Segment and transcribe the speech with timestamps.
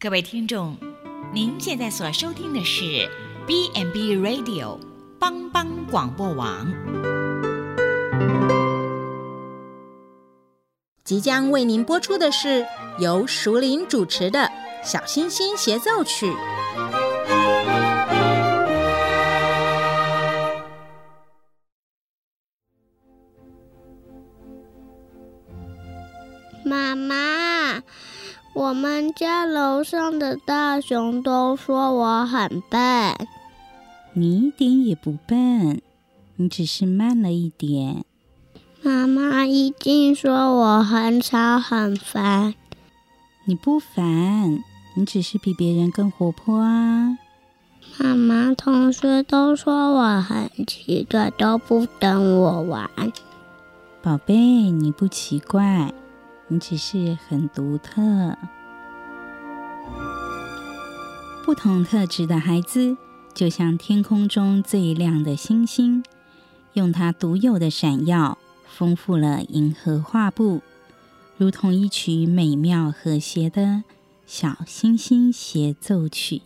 [0.00, 0.76] 各位听众，
[1.34, 3.10] 您现在所收听的是
[3.48, 4.78] B n B Radio
[5.18, 6.72] 帮帮广播网，
[11.02, 12.64] 即将为您播出的是
[13.00, 14.38] 由熟林主持的
[14.84, 16.30] 《小星星协奏曲》。
[26.64, 27.82] 妈妈。
[28.58, 33.14] 我们家楼上的大熊都说我很笨，
[34.14, 35.80] 你一点也不笨，
[36.34, 38.04] 你只是慢了一点。
[38.82, 42.56] 妈妈一定说我很吵很烦，
[43.44, 44.64] 你不烦，
[44.96, 47.16] 你只是比别人更活泼啊。
[48.00, 52.90] 妈妈，同学都说我很奇怪，都不等我玩。
[54.02, 55.94] 宝贝，你不奇怪。
[56.50, 58.00] 你只是很独特，
[61.48, 62.94] 不同特质的孩子
[63.32, 66.04] 就像天空中最亮的星星，
[66.74, 70.60] 用它独有的闪耀，丰富了银河画布，
[71.38, 73.82] 如同一曲美妙和谐的
[74.26, 76.42] 小星星协奏曲。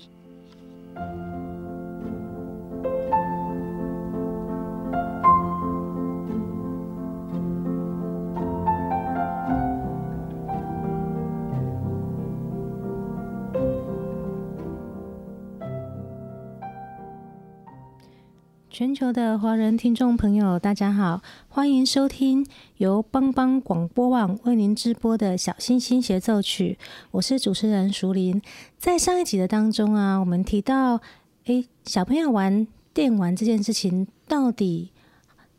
[18.72, 21.20] 全球的华人听众朋友，大家好，
[21.50, 22.46] 欢迎收听
[22.78, 26.78] 由帮帮广播网为您直播的小星星协奏曲。
[27.10, 28.40] 我是主持人淑铃。
[28.78, 30.98] 在上一集的当中啊，我们提到，
[31.44, 34.90] 诶，小朋友玩电玩这件事情，到底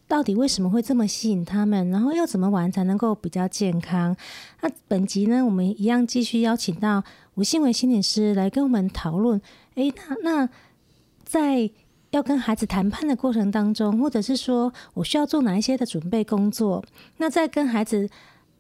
[0.08, 1.92] 到底为什么会这么吸引他们？
[1.92, 4.18] 然后要怎么玩才能够比较健康？
[4.62, 7.04] 那本集呢，我们一样继续邀请到
[7.36, 9.40] 吴信伟心理师来跟我们讨论。
[9.76, 10.50] 诶，那那
[11.24, 11.70] 在
[12.14, 16.84] 要跟孩子谈判的过程当中，或者是说我需要做哪一些的准备工作？
[17.18, 18.08] 那在跟孩子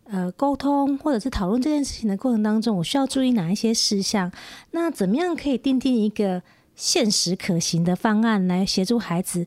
[0.05, 4.31] 呃沟通或者是讨论这件事情的过程当中，我需要注意哪一些事项？
[4.71, 6.41] 那怎么样可以定定一个
[6.75, 9.45] 现实可行的方案来协助孩子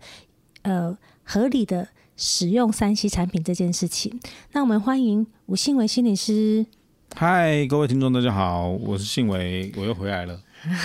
[0.63, 4.21] 呃合理的使用三 C 产品这件事情？
[4.53, 6.65] 那我们欢迎吴信维心理师。
[7.17, 10.41] 嗨，各位听众，大家好，我是信维，我又回来了。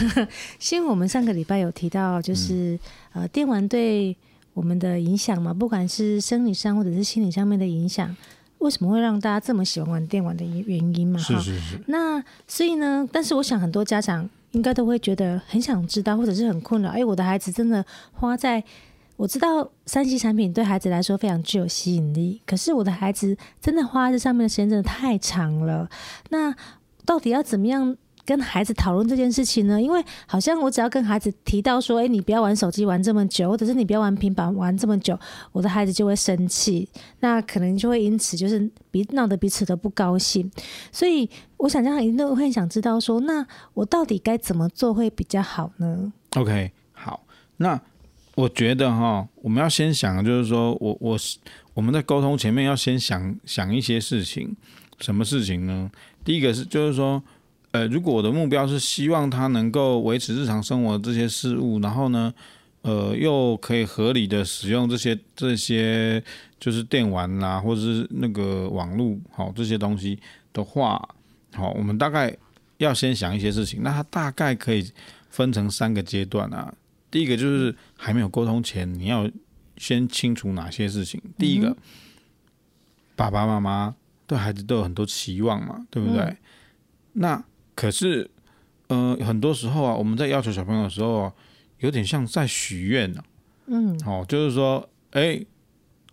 [0.72, 2.80] 因为我们上个礼拜有提到，就是、嗯、
[3.14, 4.16] 呃，电玩对
[4.54, 8.16] 我们的影响嘛，不管是生理上或者是心理上面的影响，
[8.60, 11.20] 为什么会让大家这么喜欢玩电玩的原因嘛？
[11.20, 11.80] 是是是。
[11.88, 16.90] 那所以呢，但是我想很多家长应该都会觉得很想知道，或者是很困扰。
[16.90, 18.64] 哎，我的孩子真的花在，
[19.18, 25.90] 我知道三 C 产品对孩子来说非常具有吸引力，可是我的孩子真的花在上面的时间真的太长了。
[26.30, 26.54] 那
[27.06, 27.98] 到底要怎么样？
[28.26, 35.20] 跟孩子讨论这件事情呢，因为好像我只要跟孩子提到说，哎，你不要玩手机玩这么久，或者是你不要玩平板玩这么久，
[35.52, 36.88] 我的孩子就会生气，
[37.20, 40.50] 那可能就会因此就是彼闹得彼此都不高兴。
[40.92, 47.24] 所以我想这样一定都会想知道说，那我到底该怎么做会比较好呢？OK，好，
[47.58, 47.81] 那
[48.36, 51.18] 我觉得哈，我们要先想，就是说我我
[51.74, 54.56] 我们在沟通前面要先想想一些事情，
[55.00, 55.90] 什么事情呢？
[56.24, 57.22] 第一个是就是说。
[57.72, 62.34] 呃，如果我的目标是希望他能够维持日常生活这些事物，然后呢，
[62.82, 66.22] 呃，又可以合理的使用这些这些
[66.60, 70.20] 就是电玩啦、啊，或者是那个网络，好、哦、这些东西
[70.52, 71.02] 的话，
[71.54, 72.36] 好、哦，我们大概
[72.78, 73.81] 要先想一些事情。
[73.81, 74.92] 那它大概可以
[75.30, 76.74] 分成三个阶段啊。
[77.10, 79.30] 第一个就是还没有沟通前，你要
[79.78, 81.22] 先清楚哪些事情。
[81.38, 81.78] 第一个，嗯、
[83.16, 83.96] 爸爸妈妈
[84.28, 86.22] 对孩子都有很多期望嘛，对不对？
[86.24, 86.38] 嗯、
[87.14, 87.44] 那
[87.81, 88.30] 可是，
[88.90, 91.34] 呃，很多时候啊，我们在要求小朋友的时候啊，
[91.80, 93.24] 有点像在许愿呢。
[93.66, 95.47] 嗯，哦，就是说，哎、欸，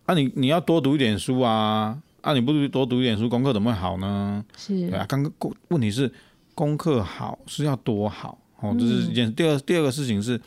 [0.06, 4.42] 啊你，你你要多读一点书啊，啊，你不多读一点书，功课怎么会好呢？
[4.56, 6.10] 是，对啊，刚刚功问题是
[6.54, 8.38] 功课好是要多好？
[8.60, 9.28] 哦，这是一件。
[9.28, 10.40] 嗯、第二第二个事情是，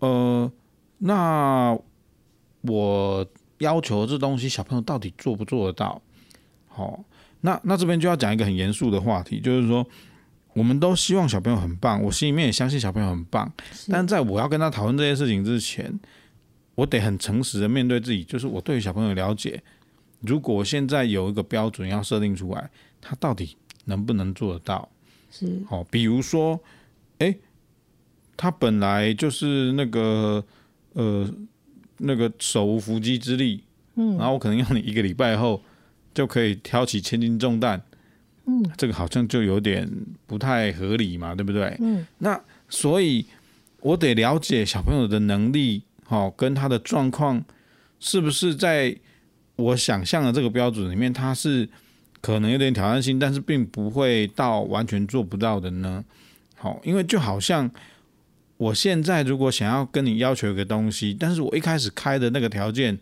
[0.00, 0.52] 呃，
[0.98, 1.74] 那
[2.60, 3.26] 我
[3.60, 6.02] 要求这东西，小朋友到底做不做得到？
[6.66, 7.04] 好、哦，
[7.40, 9.86] 那那这边就要讲一个很严肃的话题，就是说。
[10.58, 13.50] 我们都希望小朋友很棒，我心里面也相信小朋友很棒。
[13.88, 15.96] 但在我要跟他讨论这些事情之前，
[16.74, 19.62] 我得很诚实的面对自己，就是我对于小朋友了解。
[20.20, 22.68] 如果我现在有一个标准要设定出来，
[23.00, 24.88] 他到底能不能做得到？
[25.30, 26.58] 是，好，比如说，
[27.18, 27.36] 哎，
[28.36, 30.44] 他本来就是那个
[30.94, 31.30] 呃
[31.98, 33.62] 那个手无缚鸡之力，
[33.94, 35.62] 嗯，然后我可能要你一个礼拜后
[36.12, 37.80] 就可以挑起千斤重担。
[38.48, 39.86] 嗯，这个好像就有点
[40.26, 41.76] 不太合理嘛，对不对？
[41.80, 42.40] 嗯，那
[42.70, 43.26] 所以
[43.80, 47.44] 我得了解小朋友的能力，好，跟他的状况
[48.00, 48.96] 是不是在
[49.56, 51.68] 我想象的这个标准里面，他是
[52.22, 56.02] 可能有点挑战性，但是并不会到完全做不到的呢？
[56.56, 57.70] 好，因为就好像
[58.56, 62.98] 我现在如果想要跟你要求一个东西，但是我一开始开的那个条件。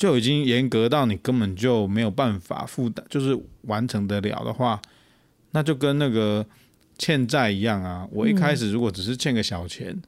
[0.00, 4.80] 就已经严格到你根本就没有办法负担，就是完成得了的话，
[5.50, 6.46] 那就跟那个
[6.96, 8.08] 欠债一样啊。
[8.10, 10.02] 我一开始如果只是欠个小钱，嗯、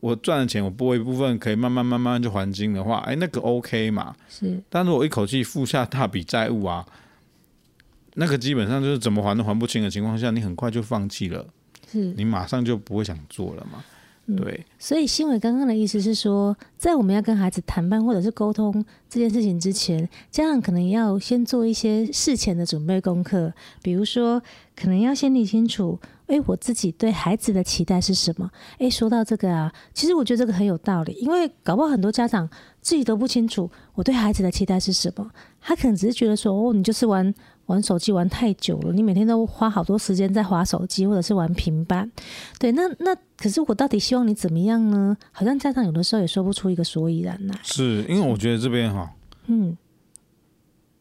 [0.00, 4.16] 我赚的钱我拨一部分可以慢慢慢慢就还清的话，哎，那个 OK 嘛。
[4.30, 4.58] 是。
[4.70, 6.86] 但是我一口气付下大笔债务啊，
[8.14, 11.46] 那个基本上就是怎么还都还不清的情况下，你很快就放弃了，
[11.92, 13.84] 是你马上就不会想做了嘛。
[14.36, 23.52] 对、嗯，所以新伟刚刚的意思是说，在我们要跟孩子谈判或者是沟通这件事情之前，家长可能要先做一些事前的准备功课，
[23.82, 24.42] 比如说，
[24.76, 28.50] 可能要先理清楚，诶，我自己对孩子的期待是什么？
[28.78, 32.48] 诶，说到这个啊，其实我觉得这个很有道理，因为搞不好很多家长
[32.82, 35.30] 自己都不清楚我对孩子的期待是什么，
[35.60, 37.34] 他可能只是觉得说，哦，你就是玩。
[37.68, 42.10] 玩手机玩太久了，你每天都花好多时间在划手机或者是玩平板，
[42.58, 45.14] 对，那那可是我到底希望你怎么样呢？
[45.32, 47.58] 好像家长有的时候也说不出一个所以然来。
[47.62, 49.10] 是因为我觉得这边哈，
[49.48, 49.76] 嗯，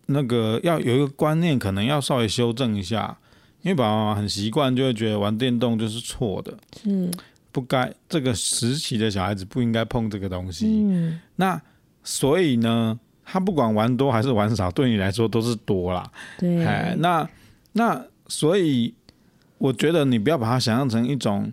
[0.07, 3.17] 那个要有一个观念，可能要稍微修正一下，
[3.61, 6.53] 因为爸爸妈妈很习惯，就会觉得玩电动就是错的，
[6.83, 7.09] 是
[7.53, 10.67] 不该这个时期的小孩子不应该碰这个东西。
[10.67, 11.61] 嗯，那
[12.03, 12.99] 所以呢？
[13.29, 16.09] 他不管玩多还是玩少，对你来说都是多啦。
[16.39, 17.29] 对，哎，那
[17.73, 18.93] 那所以
[19.57, 21.51] 我觉得你不要把它想象成一种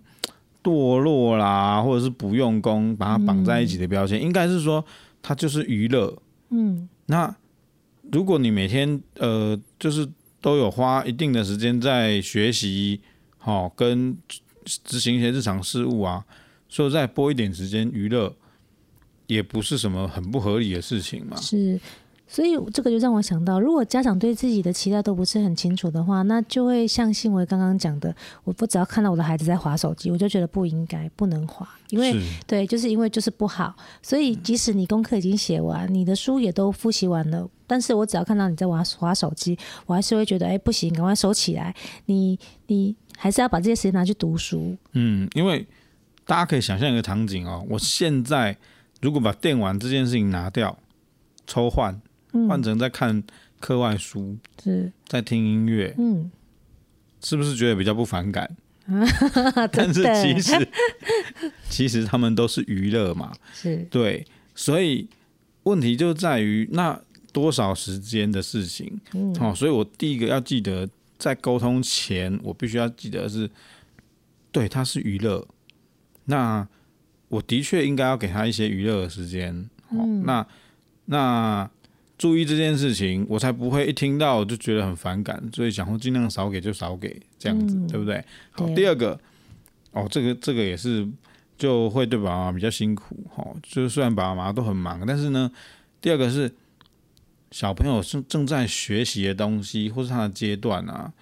[0.62, 4.21] 堕落啦，或者是不用功，把它绑在一起的标签。
[4.21, 4.85] 嗯、应该是说，
[5.21, 6.17] 它就是娱乐。
[6.50, 7.35] 嗯，那
[8.12, 10.09] 如果你每天呃，就是
[10.41, 13.00] 都有花一定的时间在学习，
[13.38, 14.17] 好、哦，跟
[14.65, 16.25] 执行一些日常事务啊，
[16.69, 18.32] 所以再拨一点时间娱乐。
[19.26, 21.37] 也不是什么很不合理的事情嘛。
[21.41, 21.81] 是，
[22.26, 32.15] 所以这个就让我想到，如果家长对自己的期待都不是很清楚的话，那就会像新维刚刚讲的，我不只要看到我的孩子在划手机，我就觉得不应该，不能划，因为
[32.47, 33.75] 对，就是因为就是不好。
[34.03, 39.56] 所以即使你功课已经写完，你的书也都复习完了，但是我只要看到你在玩滑手机，
[39.87, 41.75] 我还是会觉得，哎，不行，赶快收起来。
[42.06, 44.76] 你你还是要把这些时间拿去读书。
[44.93, 45.67] 嗯，因为
[46.26, 48.56] 大家可以想象一个场景哦，我现在。
[49.04, 50.78] 如果把电玩这件事情拿掉，
[51.46, 52.00] 抽换，
[52.48, 53.22] 换成在看
[53.60, 56.30] 课外书，是，在听音乐，嗯，
[57.22, 58.56] 是不是觉得比较不反感？
[59.70, 60.68] 但是其实，
[61.68, 63.86] 其实他们都是娱乐嘛，是。
[63.90, 65.06] 对，所以
[65.64, 66.98] 问题就在于那
[67.30, 73.50] 多少时间的事情，嗯，好，所以我第一个要记得，在沟通前，我必须要记得是，
[74.50, 75.46] 对，它是娱乐，
[76.24, 76.66] 那。
[77.34, 80.46] 我的确应该要给他一些娱乐的时间，嗯，那
[81.06, 81.69] 那
[82.16, 88.25] 注意这件事情，我才不会一听到就觉得很反感，所以想说尽量少给就少给这样子，嗯，对不对？
[88.52, 89.19] 好，第二个，
[89.90, 91.04] 哦，这个这个也是
[91.58, 95.50] 就会对爸爸妈妈比较辛苦，哦，就是虽然爸爸妈妈都很忙，但是呢，
[96.00, 96.48] 第二个是
[97.50, 101.12] 小朋友正正在学习的东西或是他的阶段啊，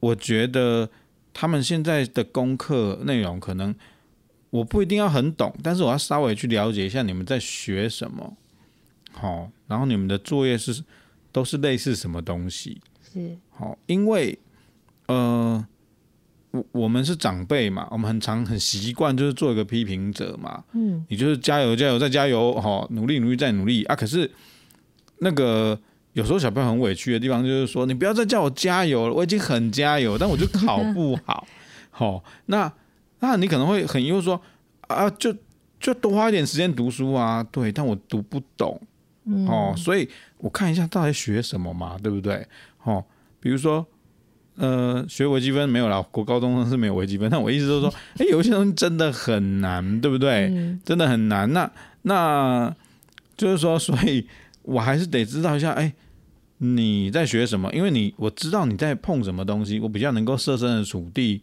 [0.00, 0.88] 我觉得
[1.34, 3.74] 他们现在的功课内容可能。
[4.50, 8.36] 我不一定要很懂，但是我要稍微去了解一下你们在学什么，
[9.12, 10.82] 好，然后你们的作业是
[11.32, 12.80] 都是类似什么东西，
[13.12, 13.36] 是。
[13.50, 14.38] 好，因为
[15.06, 15.66] 呃，
[16.52, 23.84] 我我们是长辈嘛，我们很常很习惯就是做一个批评者嘛，嗯，你就是加油加油再加油，好，努力努力再努力。
[23.84, 24.30] 啊，可是
[25.18, 25.78] 那个
[26.12, 31.46] 有时候小朋友很委屈的地方就是说，你不要再叫我加油了，我已经很加油，但我就考不好，
[31.90, 32.72] 好，那。
[33.20, 34.40] 那你可能会很疑惑说
[34.82, 35.34] 啊，就
[35.80, 38.80] 就多花一点时间读书啊，对，但我读不懂，
[39.24, 40.08] 嗯、哦，所以
[40.38, 42.46] 我看一下到底学什么嘛，对不对？
[42.84, 43.04] 哦，
[43.40, 43.86] 比如说
[44.56, 50.48] 呃，学微积分没有啦，国高中生是没有微积分，但我意思就是说， 哎，有些东西真的很难，对不对？
[50.48, 51.52] 嗯、真的很难。
[51.52, 51.70] 那
[52.02, 52.74] 那
[53.36, 54.26] 就是说，所以
[54.62, 55.92] 我还是得知道一下，哎，
[56.58, 57.70] 你在学什么？
[57.74, 61.42] 因为你我知道你在碰什么东西，我比较能够设身处地。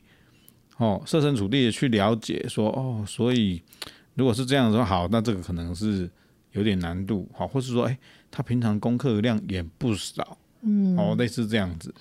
[0.77, 3.61] 哦，设身处地的去了解，说哦，所以
[4.15, 6.09] 如果是这样子说好，那这个可能是
[6.53, 7.97] 有点难度，好，或是说，哎，
[8.31, 11.93] 他平常功课量也不少，嗯，哦，类似这样子，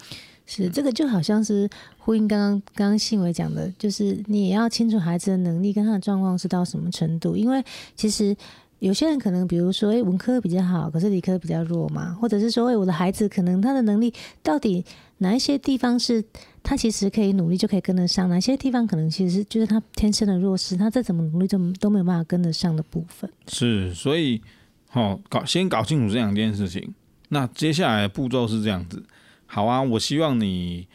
[0.46, 7.62] 是这个就好像是呼应刚刚刚刚信伟讲的，就是你也要清楚孩子的能力跟他的状况是到什么程度，因为
[7.94, 8.34] 其实
[8.78, 14.12] 有些人可能比如说，哎，文科比较好，可是理科比较弱嘛，或者是说，哎，我的孩子可能他的能力
[14.42, 14.82] 到底。
[15.22, 16.22] 哪一些地方是
[16.62, 23.30] 他其实可以努力就可以跟得上，哪些地方可能其实就是他天生的弱势，他再怎么努力都都没有办法跟得上的部分。
[23.46, 24.42] 是，所以
[24.88, 26.92] 好、哦、搞先搞清楚这两件事情。
[27.28, 29.02] 那接下来步骤是这样子，
[29.46, 30.86] 好啊，我希望你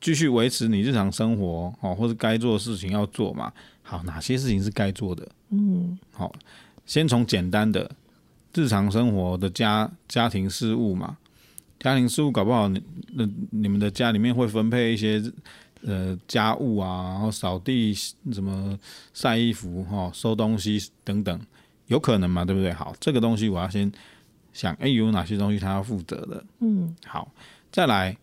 [0.00, 3.52] 继续维持你日常生活哦，或者该做的事情要做嘛。
[3.82, 5.28] 好，哪些事情是该做的？
[5.50, 6.32] 嗯，好，
[6.86, 7.90] 先从简单的
[8.54, 11.18] 日常生活的家家庭事务嘛。
[11.82, 12.80] 家庭事务搞不好，你
[13.14, 15.20] 那你们的家里面会分配一些
[15.82, 17.92] 呃家务啊，然后扫地、
[18.32, 18.78] 什么
[19.12, 21.40] 晒衣服、哈收东西等等，
[21.88, 22.44] 有可能嘛？
[22.44, 22.72] 对不对？
[22.72, 23.90] 好，这个东西我要先
[24.52, 26.44] 想，哎，有哪些东西他要负责的？
[26.60, 27.28] 嗯，好，
[27.72, 28.16] 再来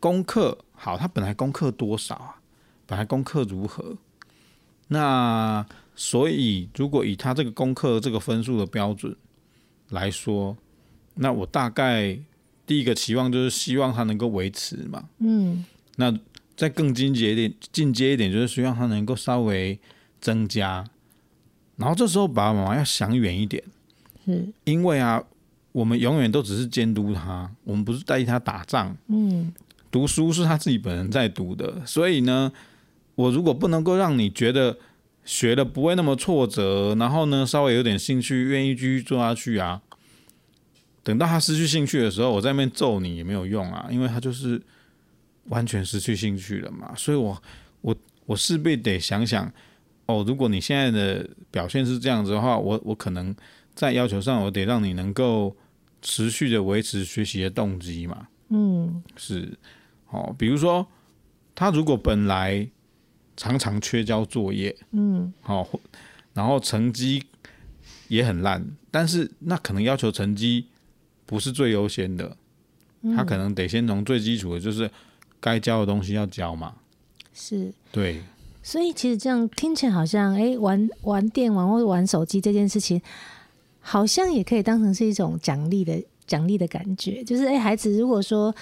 [0.00, 2.34] 功课，好，他本来功课多少啊？
[2.86, 3.96] 本来功课如何？
[4.88, 9.14] 那所以，如果以他这个功课这个分数的标准
[9.90, 10.56] 来说，
[11.14, 12.18] 那我大概
[12.66, 15.04] 第一个期望就是希望他能够维持嘛。
[15.18, 15.64] 嗯。
[15.96, 16.12] 那
[16.56, 19.78] 再更进阶一点，进阶一点就是希望他能够稍微
[20.20, 20.84] 增加。
[21.76, 23.62] 然后这时候爸爸妈妈要想远一点，
[24.24, 25.22] 是因为啊，
[25.72, 28.96] 我们永远都只是监督他，我们不是代替他打仗。
[29.08, 29.52] 嗯。
[29.90, 32.52] 读书是他自己本人在读的，所以呢。
[33.16, 34.76] 我如果不能够让你觉得
[35.24, 39.80] 学的不会那么挫折，然后呢，稍微有点兴趣，愿意继续做下去啊，
[41.06, 44.60] 等到他失去兴趣的时候，我在那边揍你也没有用啊，因为他就是
[45.44, 46.92] 完全失去兴趣了嘛。
[46.96, 47.40] 所以我
[47.80, 49.48] 我我势必得想想，
[50.06, 53.32] 哦，如果你现在的表现是这样子的话，我我可能
[53.72, 55.56] 在要求上，我得让你能够
[56.02, 58.26] 持续的维持学习的动机嘛。
[58.48, 59.56] 嗯，是，
[60.10, 60.84] 哦，比如说
[61.54, 62.68] 他如果本来
[63.36, 65.68] 常常缺交作业，嗯，好，
[66.34, 67.22] 然后成绩
[68.08, 70.66] 也很烂，但是那可能要求成绩
[71.26, 72.34] 不是最优先的，
[73.14, 74.90] 他可能得先从最基础的，就是
[75.38, 76.76] 该教的东西要教嘛。
[77.34, 78.22] 是，对。
[78.62, 83.02] 所以其实这样听起来好像，哎，玩玩电玩或者玩手机这件事情，
[83.80, 88.54] 好像也可以当成是一种奖励的奖励的感觉，就是哎，孩子如果说，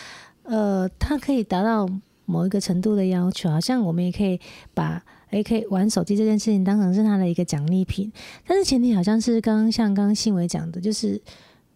[0.43, 1.89] 呃，他可以达到。
[2.27, 4.41] 某一个程度的要求，好像我们也可以
[4.73, 8.11] 把诶，可以玩手机这件事情当成是他的一个奖励品。
[8.47, 11.21] 但是前提好像是刚刚像刚刚信伟讲的，就是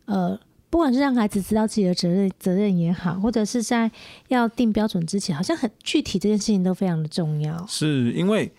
[0.07, 3.91] 呃，不管是让孩子知道自己的责任责任也好，或者是在
[4.29, 7.67] 要定标准之前，好像很具体这件事情都非常的重要。
[7.67, 8.53] 是因为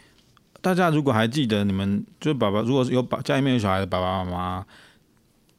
[0.62, 4.66] 大家如果还记得，你们就是爸爸，如果有爸家里面有小孩的爸爸妈妈，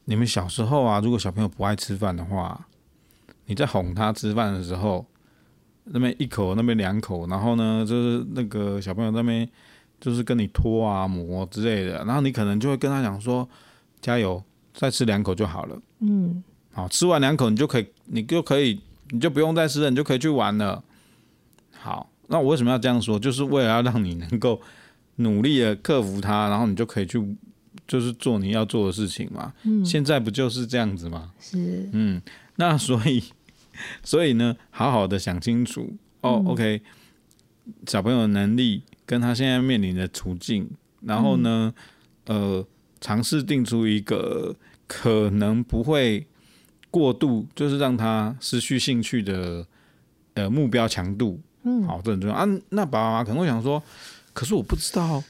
[0.05, 2.67] 你们小时候啊，如果小朋友不爱吃饭的话，
[3.45, 5.05] 你在哄他吃饭的时候。
[5.83, 9.49] 那边一口，那边两口，然后呢，就是那个小朋友那边
[9.99, 13.49] 就是跟你拖啊、磨之类的，然后你可能就会跟他讲说
[13.99, 14.41] ：“加油，
[14.73, 20.83] 再吃两口就好了。”嗯，好，吃完两口你就可以，你就可以，你就不用再吃了，你就可以去玩了。
[21.77, 23.19] 好，那我为什么要这样说？
[23.19, 24.61] 就是为了要让你能够
[25.17, 27.35] 努力的克服它，然后你就可以去，
[27.87, 29.53] 就是做你要做的事情嘛。
[29.63, 31.31] 嗯，现在不就是这样子吗？
[31.39, 32.21] 是，嗯，
[32.55, 33.23] 那所以。
[34.03, 36.43] 所以呢，好好的想清楚哦。
[36.45, 36.81] OK，
[37.87, 41.73] 小朋友的能力跟他现在面临的处境，然后呢，
[42.25, 42.63] 呃，
[43.01, 44.55] 尝试定出一个
[44.87, 46.25] 可能不会
[46.89, 49.67] 过度，就是让他失去兴趣的
[50.35, 51.41] 呃目标强度。
[51.63, 52.47] 嗯，好，这很重要啊。
[52.69, 53.83] 那爸爸妈妈可能会想说，
[54.31, 55.21] 可是我不知道，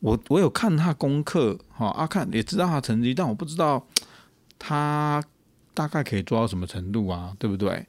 [0.00, 3.86] 我我有看他功课，哈啊，看也知道他成绩，但我不知道
[4.58, 5.22] 他。
[5.74, 7.32] 大概可以做到什么程度啊？
[7.38, 7.86] 对不对？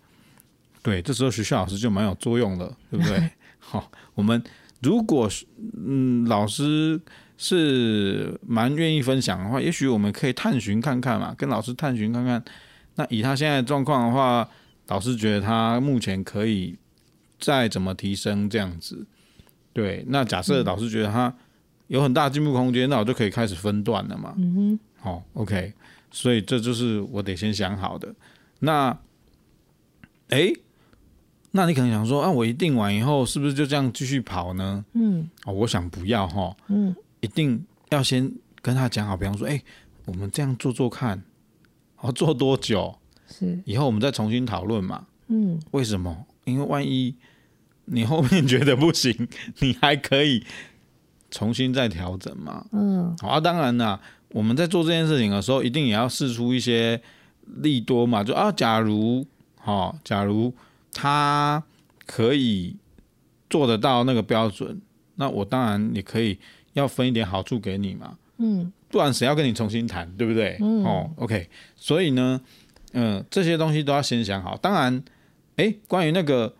[0.83, 3.31] 对，这时候学校老师就蛮有作用了，对不对？
[3.57, 4.43] 好，我们
[4.83, 5.27] 如果
[5.75, 7.01] 嗯老师
[7.41, 12.43] 是蛮愿意分享的话，也许我们可以探寻看看嘛，跟老师探寻看看。
[12.95, 14.45] 那以他现在的状况的话，
[14.87, 16.75] 老师觉得他目前可以
[17.39, 19.07] 再怎么提升这样子。
[19.71, 21.33] 对，那假设老师觉得他
[21.87, 24.33] 有很大进步空间，那我就可以开始分段了嘛。
[24.37, 25.71] 嗯哼，好，OK。
[26.11, 28.13] 所以这就是我得先想好的。
[28.59, 28.97] 那，
[30.29, 30.51] 哎，
[31.51, 34.83] 那你可能想说啊，我一定完以后是不是就这样继续跑呢？
[34.93, 36.53] 嗯，哦，我想不要哈。
[36.67, 39.61] 嗯，一定要先跟他讲好，比方说，哎，
[40.05, 41.23] 我们这样做做看，
[41.95, 42.97] 好，做多久？
[43.27, 45.07] 是，以后我们再重新讨论嘛。
[45.27, 46.25] 嗯，为什么？
[46.45, 47.15] 因为万一
[47.85, 49.27] 你后面觉得不行，
[49.59, 50.43] 你还可以
[51.29, 52.65] 重新再调整嘛。
[52.71, 53.99] 嗯，好啊，当然啦。
[54.31, 57.01] 我们在做这件事情的时候，一定也要试出一些
[57.57, 59.25] 利多嘛，就啊，假如，
[59.63, 60.53] 哦，假如
[60.93, 61.63] 他
[62.05, 62.75] 可以
[63.49, 64.79] 做得到那个标准，
[65.15, 66.37] 那我当然也可以
[66.79, 70.57] 要分一点好处给你嘛，嗯，不然谁要跟你重新谈，对不对？
[70.61, 72.41] 嗯，哦，OK，所以呢，
[72.93, 74.57] 嗯，这些东西都要先想好。
[74.57, 75.03] 当然，
[75.57, 76.53] 诶，关于那个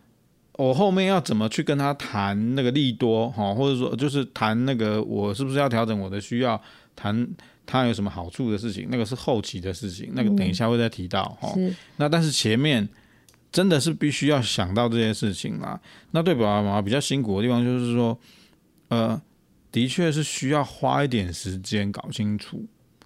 [0.52, 6.60] 我后面要怎么去跟他谈那个利多哈，或者说就是谈那个我是不是要调整我的需要，
[6.94, 7.26] 谈
[7.66, 11.52] 他有什么好处的事情，那个是后期的事情，那个等一下会再提到哈。
[11.54, 12.86] 是那但是前面
[13.50, 15.80] 真的是必须要想到这些事情啦。
[16.10, 18.18] 那对爸爸妈妈比较辛苦的地方就是说，
[18.88, 19.20] 呃，
[19.72, 22.64] 的确是需要花一点时间搞清楚，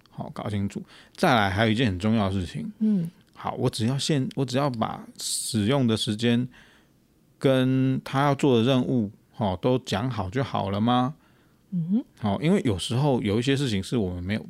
[0.09, 0.81] 好搞清楚。
[1.15, 6.47] 再来还有一件很重要的事情，嗯，好，我只要现我只要把使用的时间。
[7.37, 11.13] 跟他要做的任务，好，都讲好就好了吗？
[11.71, 14.45] 嗯哼，好，因为有时候有一些事情是我们没有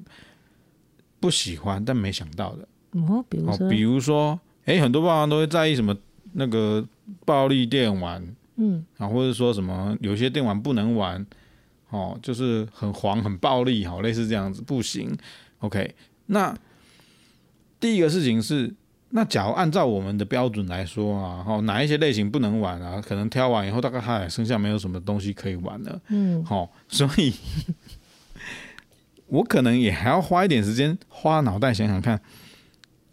[1.19, 2.67] 不喜欢但没想到的。
[2.91, 5.97] 哦，比如说，比如说，哎，很多爸妈都会在意什么
[6.33, 6.87] 那个
[7.25, 8.23] 暴力电玩，
[8.57, 11.25] 嗯，啊，或者说什么有些电玩不能玩，
[11.89, 15.15] 哦，就是很黄很暴力，好，类似这样子不行。
[15.59, 15.95] OK，
[16.27, 16.55] 那
[17.79, 18.73] 第一个事情是。
[19.09, 22.99] 那假如按照我们的标准来说啊，好，哪一些类型不能玩啊？
[22.99, 26.01] 可能挑完以后，大概他也剩下没有什么东西可以玩了。
[26.09, 27.33] 嗯，好，所以
[29.27, 32.19] 我可能也还要花一点时间，花脑袋想想看。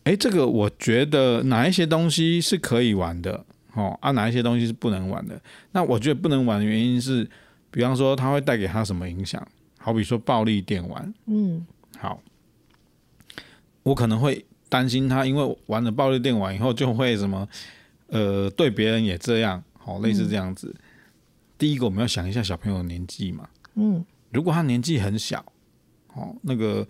[0.03, 3.45] 哎，这个我觉得哪一些东西是可以玩的？
[3.75, 5.41] 哦，啊，哪一些东西是不能玩的？
[5.71, 7.29] 那我觉得不能玩的原因是，
[7.73, 9.45] 比方说它会带给他什么影响？
[9.79, 11.13] 好比说暴力电玩。
[11.27, 11.67] 嗯，
[11.99, 12.23] 好，
[13.83, 14.45] 我可能会。
[14.69, 17.47] 担心他因为玩了暴力电玩以后就会什么，
[18.07, 20.75] 呃，对别人也这样，好，类似这样子。
[20.75, 20.81] 嗯、
[21.59, 25.45] 第一个我们要想一下小朋友的年纪嘛，嗯，如果他年纪很小，
[26.15, 26.89] 哦，那个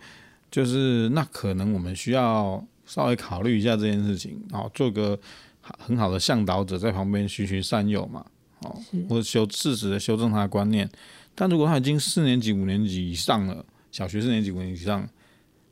[0.48, 5.18] 就是那可能我们需要稍微考虑一下这件事情，哦，做个
[5.60, 8.24] 很好的向导者在旁边循循善诱嘛，
[8.62, 10.90] 哦，或者修适时的修正他的观念。
[11.34, 15.08] 但如果他已经四年级、五年级以上了，小学四年级、五年级以上，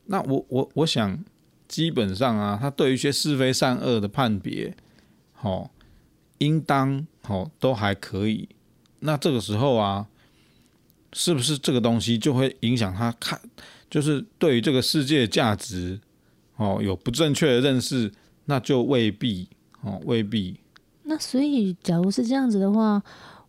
[0.06, 1.22] 那我我我想。
[1.68, 4.76] 基本上啊，他对于一些是非善恶的判别，
[5.34, 5.70] 好，
[6.38, 8.48] 应当好都还可以。
[8.98, 10.08] 那这个时候啊，
[11.12, 13.40] 是不是这个东西就会影响他看，
[13.88, 16.00] 就是对于这个世界价值，
[16.56, 18.10] 哦，有不正确的认识，
[18.46, 19.48] 那就未必
[19.82, 20.58] 哦，未必。
[21.10, 23.02] 那所以，假如是这样子的话。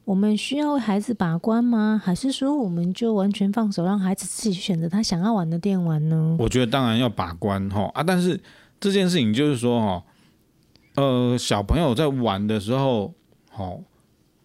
[0.03, 2.01] 我们需要为孩子把关吗？
[2.03, 6.35] 还是说我们就完全放手，让孩子自己去选择他想要玩的电玩呢？
[6.39, 8.01] 我觉得当然要把关哈啊！
[8.01, 8.37] 但是
[8.79, 10.03] 这件事情就是说哈，
[10.95, 13.13] 呃，小朋友在玩的时候，
[13.51, 13.79] 好，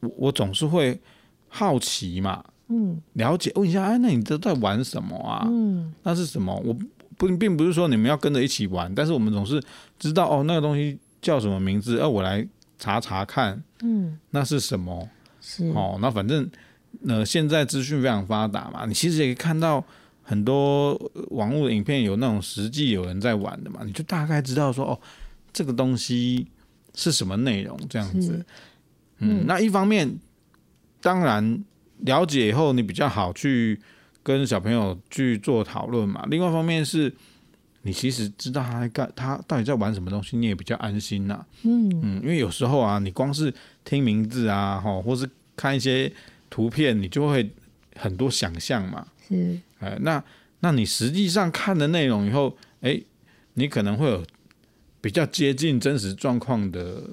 [0.00, 1.00] 我我总是会
[1.48, 5.42] 好奇嘛，嗯，了解问一下，哎，那你都在玩什么啊？
[5.48, 6.54] 嗯，那是什么？
[6.66, 6.76] 我
[7.16, 9.60] 不并不是说你们要跟着一起玩，但是我们总是
[9.98, 11.98] 知道哦，那个东西叫什么名字？
[11.98, 12.46] 呃，我来
[12.78, 15.08] 查查看，嗯，那是什么？
[15.40, 16.48] 是哦，那反正，
[17.06, 19.82] 呃，现在资讯非常发达嘛，你其实也可以看到
[20.22, 20.94] 很多
[21.30, 25.00] 网络影片，有那种实际有人在玩的嘛，你就大概知道说，哦，
[25.52, 26.48] 这个东西
[26.94, 28.44] 是什么内容这样子。
[29.18, 30.18] 嗯，嗯，那一方面，
[31.00, 31.64] 当然
[31.98, 33.80] 了解以后，你比较好去
[34.22, 36.26] 跟小朋友去做讨论嘛。
[36.28, 37.14] 另外一方面是，
[37.86, 41.46] 你其实知道他在干，他到底在玩什么东西，你也比较安心呐、啊。
[41.62, 46.12] 嗯嗯，因为有时候啊，你光是听名字啊，哈，或是看一些
[46.50, 47.48] 图片，你就会
[47.94, 49.06] 很多想象嘛。
[49.28, 50.22] 是，哎，那
[50.58, 53.00] 那你实际上看的内容以后，哎，
[53.54, 54.26] 你可能会有
[55.00, 57.08] 比较接近真实状况的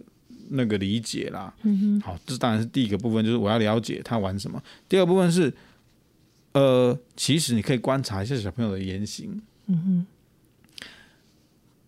[0.49, 1.53] 那个理解啦。
[1.61, 4.59] 嗯哼，好，这当然是第一个部分，就是我要了解他玩什么。
[4.89, 5.53] 第二部分是，
[6.53, 9.39] 呃，其实你可以观察一下小朋友的言行。
[9.67, 10.05] 嗯哼。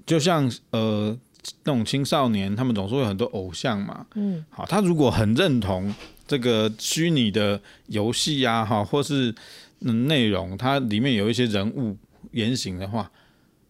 [0.05, 1.17] 就像呃
[1.63, 4.05] 那种青少年，他们总是会有很多偶像嘛。
[4.15, 5.93] 嗯，好，他如果很认同
[6.27, 9.33] 这个虚拟的游戏呀，哈，或是
[9.81, 11.95] 嗯内容，它里面有一些人物
[12.31, 13.11] 言行的话，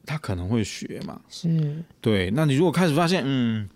[0.06, 1.20] 他可能会学嘛。
[1.30, 2.32] 是，对。
[2.32, 3.68] 那你如果开始发现，嗯，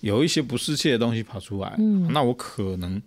[0.00, 3.00] 有一些不适切的东西跑出来，嗯，那我可能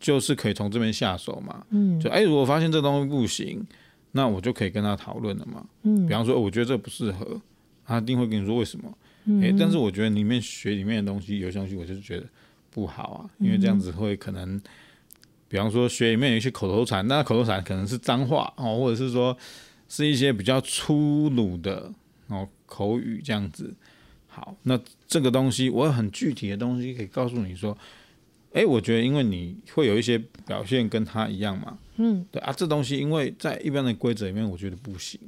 [0.00, 1.64] 就是可以从这边下手嘛。
[1.70, 3.66] 嗯，就哎，如果发现这东西不行，
[4.12, 5.64] 那我就可以跟他讨论了嘛。
[5.82, 7.40] 嗯，比方说，我觉得这不适合。
[7.88, 8.96] 他一定会跟你说为什么？
[9.24, 12.26] 嗯欸、但是我觉得里面学里面的东西有些东西，我就是觉得
[12.70, 14.58] 不好啊，因为这样子会可能，
[15.48, 19.36] 比方说学里面有一些口头禅，那口头禅可能是脏话哦，或者是说
[19.86, 21.92] 是一些比较粗鲁的
[22.28, 23.74] 哦口语这样子。
[24.28, 27.76] 好，那这个东西我有很具体的东西可以告诉你说，
[28.52, 35.20] 哎、欸，我觉得因为你会有一些表现跟他一样嘛，嗯，对啊，这东西因为在一般的规则里面，我觉得不行。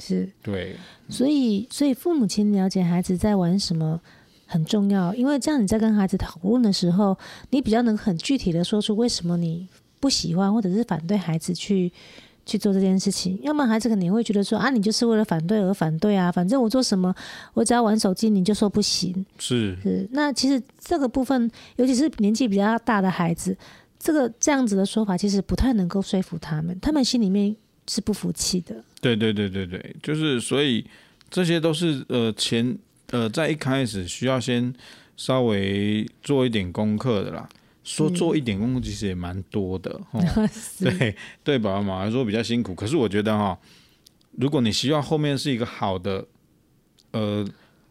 [0.00, 0.28] 是。
[0.42, 0.76] 对，
[1.08, 4.00] 所以所以父母亲了解孩子在玩什么
[4.46, 7.16] 很重要，因为这样你在跟孩子讨论的时候，
[7.50, 11.92] 你比较能很具体的说出为什么你不喜欢或者是反对孩子去
[12.44, 17.12] 去做这件事情，要么孩子可能也会觉得说啊，你就是为了反对而反对啊，反正我做什么，
[17.54, 19.26] 我只要玩手机，你就说不行。
[19.38, 19.76] 是。
[19.82, 23.56] 是，那其实这个部分，尤其是年纪比较大的孩子，
[23.98, 27.56] 这个这样子的说法，其实不太能够说服他们，他们心里面
[27.88, 28.84] 是不服气的。
[29.00, 30.84] 对对对对对，就是所以
[31.30, 32.76] 这些都是呃前
[33.10, 34.72] 呃在一开始需要先
[35.16, 37.48] 稍微做一点功课的啦。
[37.84, 40.00] 说做一点功课其实也蛮多的，
[40.80, 42.74] 对 对，爸爸妈妈来说比较辛苦。
[42.74, 43.56] 可是我觉得哈，
[44.32, 46.26] 如果你希望后面是一个好的，
[47.12, 47.46] 呃，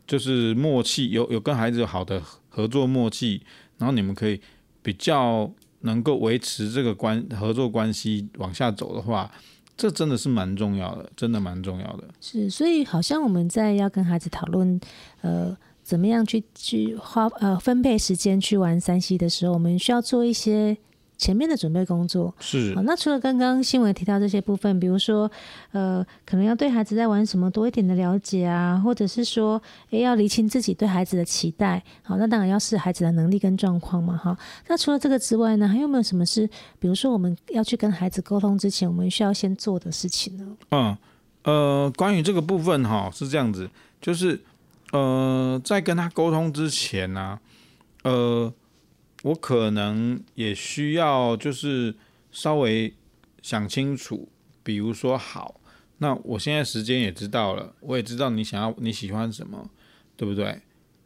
[0.06, 3.42] 就是默契，有有跟孩子有好的合作默契，
[3.78, 4.42] 然后你们可以
[4.84, 9.32] 比较能够维持这个关合作关系往下走的话，
[9.78, 12.04] 这真的是蛮重要的，真的蛮重要的。
[12.22, 14.80] 是，所以好像我们在要跟孩子讨论，
[15.22, 15.56] 呃。
[15.86, 20.76] 怎么样去去花呃分配时间去玩三 C 的时候，我们需要做一些
[21.18, 22.34] 前面的准备工作。
[22.40, 22.74] 是。
[22.76, 25.30] 好，那除了刚刚新闻提到这些部分，比如说
[25.72, 31.84] 呃，可能要对孩子在玩什么多一点的了解啊，或者是说，诶，要厘清自己对孩子的期待。
[32.04, 34.18] 好，那当然要视孩子的能力跟状况嘛。
[34.18, 36.48] 哈，那除了这个之外呢，还有没有什么是，
[36.80, 40.46] 比如说我们要去跟孩子沟通之前，我们需要先做的事情呢？
[40.72, 40.98] 嗯，
[41.44, 43.70] 呃，关于这个部分哈，是这样子，
[44.02, 44.42] 就是。
[44.92, 47.40] 呃，在跟他沟通之前呢、啊，
[48.04, 48.54] 呃，
[49.26, 51.96] 我可能也需要就是
[52.32, 52.94] 稍微
[53.42, 54.30] 想清楚，
[54.62, 55.60] 比如说，好，
[55.98, 59.70] 那我现在时间也知道了，我也知道你想要你喜欢什么，
[60.16, 60.62] 对不对？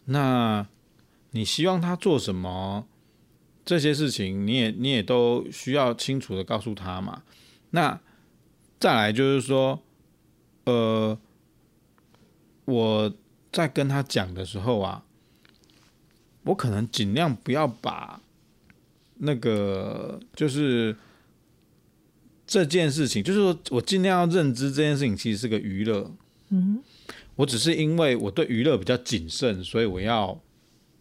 [0.06, 0.68] 那
[1.32, 2.86] 你希望他做什么？
[3.64, 7.24] 这些事情你也你也都需要清楚的告诉他嘛。
[7.70, 8.02] 那
[8.80, 9.82] 再来就是说，
[10.66, 11.18] 呃，
[12.66, 13.14] 我。
[13.52, 15.04] 在跟他讲的时候啊，
[16.44, 18.22] 我可能尽量不要把
[19.18, 20.96] 那个就是
[22.48, 26.12] 这件事情，就是说我尽量要认知这件事情其实是个娱乐。
[26.50, 26.82] 嗯，
[27.36, 30.42] 我只是因为我对娱乐比较谨慎，所以我要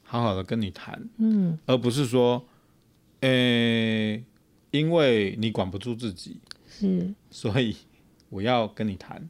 [0.02, 1.08] 好好的跟你谈。
[1.18, 2.44] 嗯，而不是说，
[3.20, 4.24] 诶、欸，
[4.72, 6.36] 因为你管不住自己，
[6.68, 7.76] 是，所以
[8.28, 9.26] 我要跟你谈。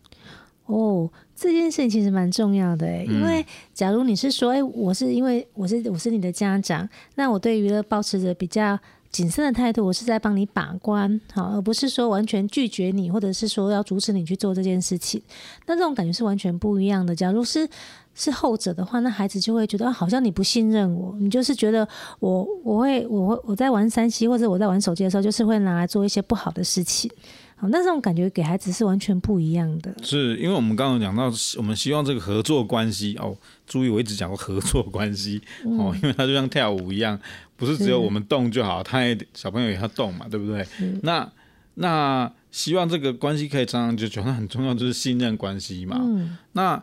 [0.69, 8.79] 哦，这件事情其实蛮重要的诶，因为假如你是说，哎，我是因为我是我是你的家长，那我对娱乐保持着比较
[9.11, 15.23] 谨慎的态度，我是在帮你把关，好，而不是说完全拒绝你，或者是说要阻止你去做这件事情。
[15.67, 17.17] 那这种感觉是完全不一样的。
[17.17, 17.67] 假如是
[18.15, 21.89] 是后者的话，那孩子就会觉得好像你不信任我，你就是觉得
[22.21, 27.11] 我我会我会我在玩三 C 或者我在玩手机的时候，就是会拿来做一些不好的事情。
[27.61, 29.93] 好，那这种感觉给孩子是完全不一样的。
[30.01, 31.25] 是因为我们刚刚讲到，
[31.57, 37.19] 我们希望这个合作关系哦，注意我一直讲过合作关系哦，因为它就像跳舞一样，
[37.57, 40.65] 不是只有我们动就好，他也小朋友也要动嘛，对不对？
[41.03, 41.29] 那
[41.75, 45.99] 那希望这个关系可以长长久久，那很重要就是信任关系嘛。
[46.01, 46.81] 嗯、那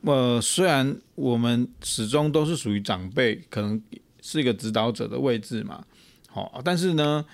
[0.00, 3.80] 呃，虽然我们始终都是属于长辈，可能
[4.20, 5.84] 是一个指导者的位置嘛，
[6.28, 7.24] 好、哦，但是呢。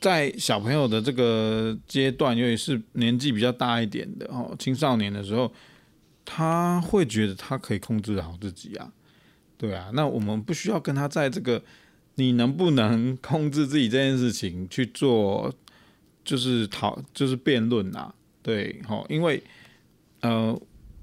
[0.00, 5.52] 在小朋友的这个阶段，尤其是年纪比较大一点的哦，青少年的时候，
[6.24, 8.90] 他会觉得他可以控制好自己啊，
[9.58, 11.62] 对啊，那我们不需要跟他在这个
[12.14, 15.52] 你能不能控制自己这件事情去做，
[16.24, 18.10] 就是讨就是辩论呐，
[18.42, 19.42] 对，哦，因为
[20.22, 20.58] 呃，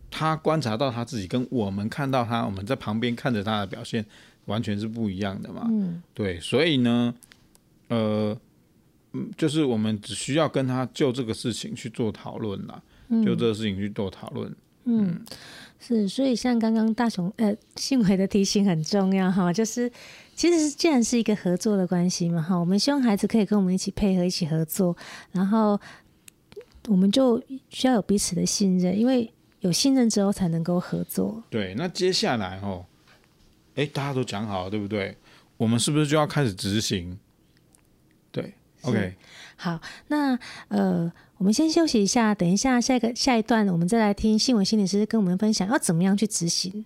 [0.09, 4.03] 他观察到他自己跟我们看到他，我们在旁边看着他的表现
[4.45, 7.13] 完全是不一样的嘛，嗯，对，所以呢，
[7.89, 8.35] 呃。
[9.37, 14.49] 就是我们只需要跟他就这个事情去做讨论啦，嗯、就这个事情去做讨论。
[14.85, 15.25] 嗯，嗯
[15.79, 19.91] 是，所以像刚刚大雄呃信伟的提醒很重要哈，就是
[20.33, 24.95] 其实既然是一个合作的关系嘛哈，我们希望孩子可以跟我们一起配合，一起合作，
[25.31, 25.79] 然后
[26.87, 31.43] 我们就需要有彼此的信任，因为有信任之后才能够合作。
[31.49, 32.85] 对，那接下来哦，
[33.75, 35.17] 哎，大家都讲好了，对不对？
[35.57, 37.19] 我们是不是就要开始执行？
[38.31, 38.53] 对。
[38.87, 39.15] OK，
[39.57, 46.85] 好，那呃，我们先休息一下，等一下下一个下一段，我们再来听新闻心理师跟我们分享要怎么样去执行。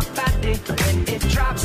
[0.00, 1.64] when it drops.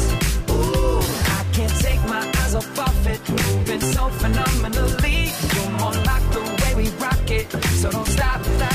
[0.49, 0.99] Ooh,
[1.37, 5.31] I can't take my eyes off of it, moving so phenomenally.
[5.55, 8.68] You're more like the way we rock it, so don't stop, stop, stop.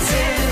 [0.00, 0.49] Dancing.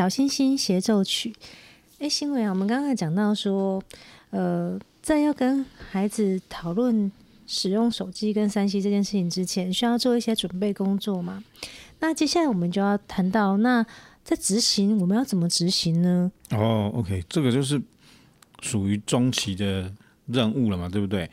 [0.00, 1.28] 小星星协奏曲》。
[1.98, 3.82] 哎，新伟啊，我们刚才讲到说，
[4.30, 7.12] 呃，在要跟孩子讨论
[7.46, 11.44] 使用手机跟三 C 这件事情之前，需要做一些准备工作嘛？
[11.98, 13.84] 那接下来我们就要谈到，那
[14.24, 16.32] 在执行，我们要怎么执行呢？
[16.52, 17.78] 哦，OK，这个就是
[18.62, 19.92] 属于中期的
[20.28, 21.30] 任务了嘛，对不对？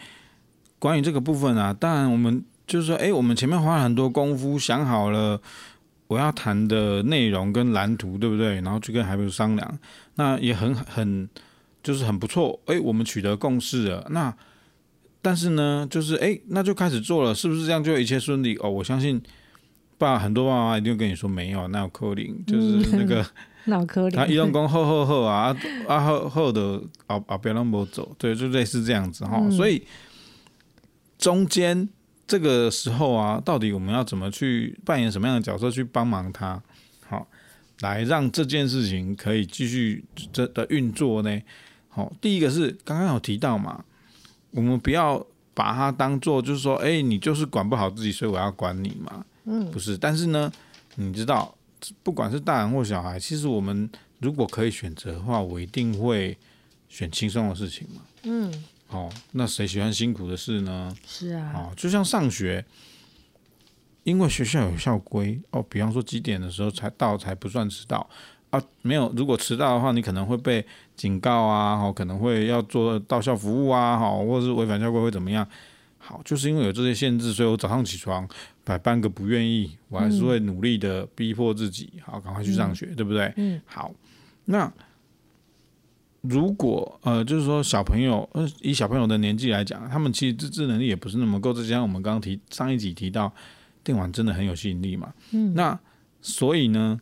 [0.77, 5.41] 关于这个部分啊，当然我们就是说，哎，我们前面花了很多功夫，想好了
[6.07, 8.55] 我要谈的内容跟蓝图，对不对？
[8.61, 9.79] 然后去跟孩子商量，
[10.15, 11.29] 那也很很
[11.83, 14.07] 就是很不错，哎，我们取得共识了。
[14.09, 14.33] 那
[15.21, 18.55] 但是呢，就是哎，那就开始做了，是不是这样就一切顺利？
[18.57, 19.21] 哦，我相信
[19.97, 23.25] 爸很多爸妈一定会跟你说没有，那有可能就是那个。
[23.69, 25.53] 脑壳里，他一动工后后后啊
[25.89, 29.51] 啊后后的啊啊别那么走，对，就类似这样子哈、嗯。
[29.51, 29.85] 所以
[31.17, 31.89] 中间
[32.27, 36.61] 这个时候啊，到底我们要怎么去扮演什么样的角色去帮忙他，
[37.07, 37.27] 好，
[37.79, 41.41] 来让这件事情可以继续这的运作呢？
[41.87, 43.83] 好，第一个是刚刚有提到嘛，
[44.51, 49.97] 我们不要把它当做就是说，哎，你就是管不好自己，所以我要管你嘛，嗯，不是。
[49.97, 50.51] 但是呢，
[50.95, 51.53] 你知道。
[52.01, 53.87] 不管是大人或小孩，其实我们
[54.19, 56.35] 如果可以选择的话，我一定会
[56.89, 58.01] 选轻松的事情嘛。
[58.23, 58.51] 嗯，
[58.89, 60.95] 哦，那谁喜欢辛苦的事呢？
[61.05, 62.63] 是啊，哦，就像上学，
[64.03, 68.07] 因为学校有校规哦，比方说几点的时候才到才不算迟到
[68.49, 75.47] 啊，没有，如果迟到的话，你可能会被警告啊，哦，可能会要做到校服务啊，好，或者是违反校规会怎么样？
[75.97, 78.27] 好，就是因为有这些限制，所以我早上起床。
[78.63, 83.31] 百般个不愿意，我还是会努力的逼迫自己，嗯、好，赶快去上学，嗯、对不对？
[83.37, 83.93] 嗯，好。
[84.43, 84.69] 那
[86.29, 91.53] 如果呃，就是说小朋友，呃，以小朋友的年纪来讲，他们其实自制能力也不是那么够。
[91.53, 93.31] 再加上我们刚刚提上一集提到，
[93.83, 95.13] 电玩真的很有吸引力嘛。
[95.31, 95.53] 嗯。
[95.53, 95.79] 那
[96.21, 96.99] 所以呢，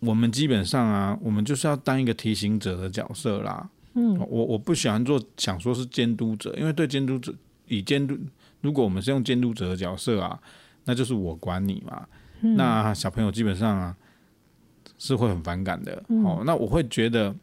[0.00, 3.68] 我们基本上啊，我们就是要当一个提醒者的角色啦。
[3.94, 4.18] 嗯。
[4.18, 7.34] 我我不喜欢做，想说是监督者，因为对监督者
[7.66, 8.18] 以监督。
[8.60, 10.38] 如果我们是用监督者的角色啊，
[10.84, 12.06] 那就是我管你嘛。
[12.40, 13.96] 嗯、那小朋友基本上啊
[14.98, 16.02] 是会很反感的。
[16.08, 17.34] 嗯、哦，那我会觉得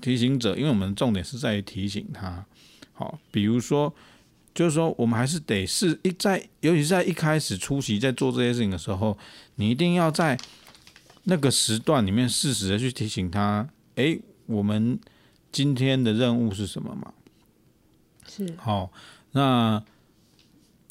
[0.00, 2.44] 提醒者，因为我们重点是在于提醒他。
[2.92, 3.94] 好、哦，比如说，
[4.54, 9.16] 就是说，我们还是得是一在，尤其是在一开始出席在做这些事情的时候，
[9.56, 10.38] 你一定要在
[11.24, 13.68] 那个时段里面适时的去提醒他。
[13.96, 14.98] 诶，我们
[15.50, 17.12] 今天的任务是什么嘛？
[18.28, 18.90] 是好，
[19.32, 19.82] 那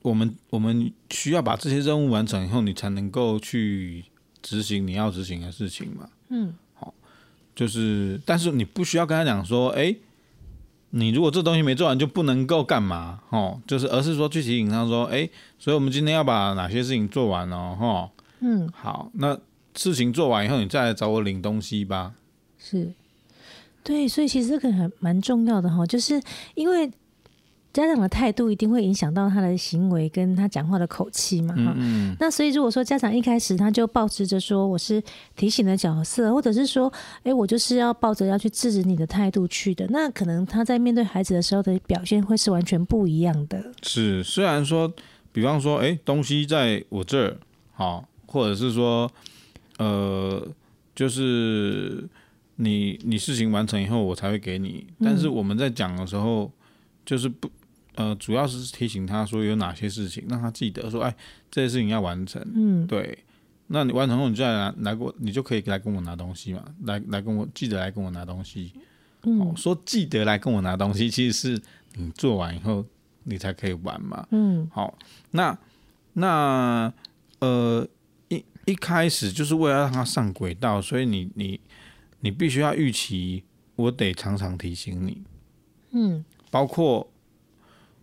[0.02, 4.06] 我们我们需要把这些任务完成以后，你才能够去
[4.42, 6.10] 执行你要执行的事情嘛。
[6.30, 6.65] 嗯，好，
[7.56, 9.96] 就是，但是你不需要跟他讲说，哎，
[10.90, 13.22] 你如果这东西没做完就不能够干嘛？
[13.30, 19.40] 哦，就是，而是说去提醒他说，哎，所以我们今天要把哪些事情做完哦，哈，嗯，好，那
[19.74, 22.14] 事情做完以后，你再来找我领东西吧。
[22.60, 22.94] 是，
[23.84, 26.22] 对，所以其实这个很蛮重要的哈，就是
[26.56, 26.92] 因为。
[27.76, 32.16] 家长的态度一定会影响到他的行为跟他讲话的口气嘛，哈、嗯嗯。
[32.22, 35.04] 那所以如果说家长一开始他就抱持着说我是
[35.36, 36.90] 提醒的角色，或者是说，
[37.24, 43.62] 哎，我就是要抱着要去制止你的态度去的，那可能他在面对孩子的时候的表现会是完全不一样的。
[43.84, 44.90] 是，虽然说，
[45.34, 47.38] 比方说，哎，东西在我这儿，
[47.74, 49.12] 好，或者是说，
[49.80, 50.42] 呃，
[50.96, 52.08] 就是
[52.56, 56.50] 你你事情完成以后我才会给你，但是我们在讲的时候
[57.06, 57.50] 就是不。
[57.96, 61.16] 呃，主要是提醒他说有哪些事情，让他记得说，哎，
[61.50, 62.42] 这些事情要完成。
[62.54, 63.18] 嗯，对。
[63.68, 68.72] 那你完成后，你就来拿来过，你就可以来跟我拿东西嘛，来来跟我记得来跟我拿东西。
[69.24, 71.62] 嗯，哦，说记得来跟我拿东西，其实是
[71.96, 72.86] 你做完以后
[73.24, 74.28] 你才可以玩嘛。
[74.30, 74.96] 嗯，好，
[75.32, 75.58] 那
[76.14, 76.94] 那
[77.40, 77.88] 呃
[78.28, 81.60] 一一开始就是为了让他上轨道，所以你你
[82.20, 83.44] 你必须要预期，
[83.76, 85.24] 我得常常提醒你。
[85.92, 87.10] 嗯，包括。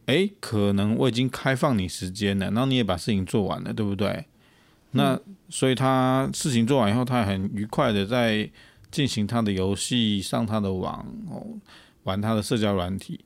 [0.07, 4.25] 哎，可能我已经开放你时间了，然后你也把事情做完了，对不对？
[4.91, 8.51] 那所以他事情做完以后，他很愉快的在
[8.91, 11.47] 进行他的游戏，上他的网哦，
[12.03, 13.21] 玩他的社交软体。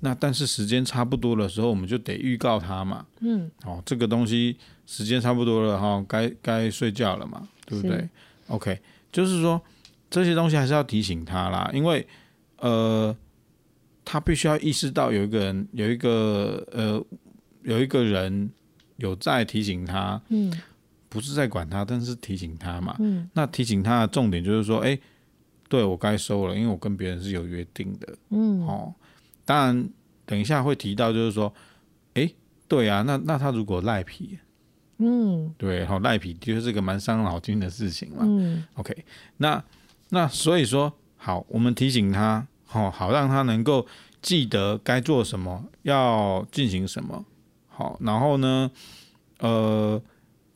[0.00, 3.06] 那但是时间差不多的时候，我们就得预告他嘛。
[3.20, 4.56] 嗯，哦，这个东西
[4.86, 8.08] 时间差不多了哈，该该睡觉了嘛，对不对
[8.48, 8.80] ？OK，
[9.12, 9.60] 就是说
[10.08, 12.06] 这些东西还是要提醒他啦，因为
[12.58, 13.14] 呃。
[14.04, 17.04] 他必须要意识到有一个人，有一个呃，
[17.62, 18.50] 有一个人
[18.96, 20.52] 有在提醒他，嗯，
[21.08, 25.00] 不是在管他，但是提醒他嘛，嗯，那提醒他的重点就是说，哎、欸，
[25.68, 28.94] 对我该收了，因为我跟别人是有约定的，嗯，哦，
[29.44, 29.88] 当然
[30.26, 31.52] 等一下会提到，就是说，
[32.12, 32.36] 哎、欸，
[32.68, 34.38] 对啊，那那他如果赖皮，
[34.98, 38.94] 嗯，对，好赖皮就是个蛮伤脑筋的事情嘛，嗯，OK，
[39.38, 39.64] 那
[40.10, 42.46] 那所以说，好，我们提醒他。
[42.82, 43.86] 好好让他能够
[44.20, 47.24] 记得该做什么，要进行什么。
[47.68, 48.70] 好，然后呢，
[49.38, 50.00] 呃，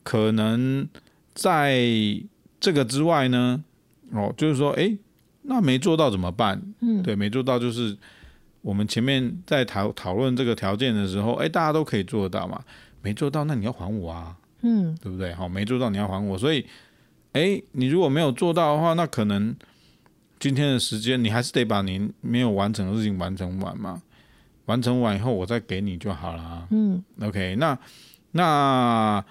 [0.03, 0.87] 可能
[1.33, 1.79] 在
[2.59, 3.63] 这个之外呢，
[4.11, 4.97] 哦，就是说，哎，
[5.43, 6.61] 那没做到怎么办？
[6.81, 7.97] 嗯，对，没做到就是
[8.61, 12.61] 我们前面在讨讨论这个条件的时候，哎，大家都可以做到嘛。
[13.01, 15.33] 没做到，那你要还我啊，嗯，对不对？
[15.33, 16.65] 好，没做到你要还我，所以，
[17.31, 19.55] 哎，你如果没有做到的话，那可能。
[20.39, 24.01] 今天的时间，你还是得把你没有完成的事情完成完嘛。
[24.65, 26.67] 完成完以后，我再给你就好了。
[26.71, 27.77] 嗯，OK 那。
[28.31, 29.25] 那那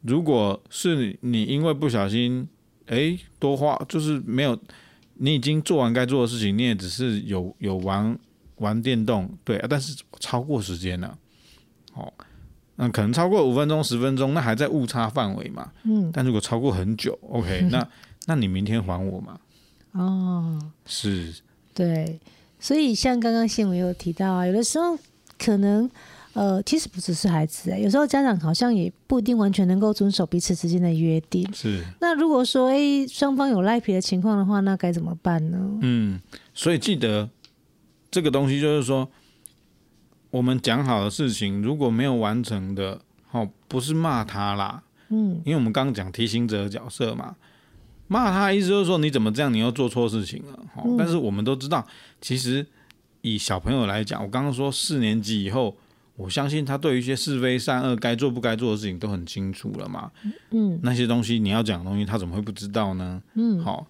[0.00, 2.48] 如果是你因为不小心，
[2.86, 4.58] 哎，多花就是没有，
[5.14, 8.18] 你已经做完该做的事情，你也只是有有玩
[8.56, 11.18] 玩电动，对，但是超过时间了。
[11.92, 12.10] 哦，
[12.76, 15.70] 那可能超过五分钟、十分钟，那还在误差范围嘛。
[15.82, 16.10] 嗯。
[16.10, 17.86] 但如果超过很久，OK， 那
[18.26, 19.38] 那你明天还我嘛？
[19.98, 21.34] 哦，是，
[21.74, 22.18] 对，
[22.60, 24.96] 所以像刚刚新闻有提到啊，有的时候
[25.38, 25.90] 可能，
[26.32, 31.46] 呃，其实不只是孩子，有时候家长好像也不一定完全能够遵守彼此之间的约定。
[31.52, 35.58] 是，那如果说，哎，双方有赖皮的情况的话，那该怎么办呢？
[35.82, 36.20] 嗯，
[36.54, 37.28] 所以记得
[38.10, 39.08] 这个东西就是说，
[40.30, 43.00] 我们讲好的事情如果没有完成的，
[43.32, 47.36] 哦，不是骂他啦，嗯，因为我们刚刚讲提醒者的角色嘛。
[48.08, 49.52] 骂他意思就是说，你怎么这样？
[49.52, 50.58] 你又做错事情了。
[50.84, 51.86] 嗯、但是我们都知道，
[52.20, 52.66] 其实
[53.20, 55.76] 以小朋友来讲，我刚刚说四年级以后，
[56.16, 60.10] 我相信他对于一些是非善恶、该做不该做的事情都很清楚了嘛。
[60.50, 63.22] 嗯，那些东西你要讲的东西，他怎么会不知道呢？
[63.34, 63.86] 嗯，好，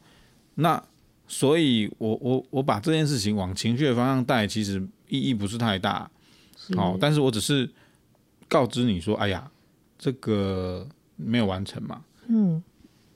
[0.57, 0.83] 那
[1.29, 6.11] 所以我我我把这件事情往情绪的方向带，其实意义不是太大。
[6.77, 7.71] 好，但是我只是
[8.49, 9.49] 告知你说，哎呀，
[9.97, 12.01] 这个没有完成嘛。
[12.27, 12.61] 嗯。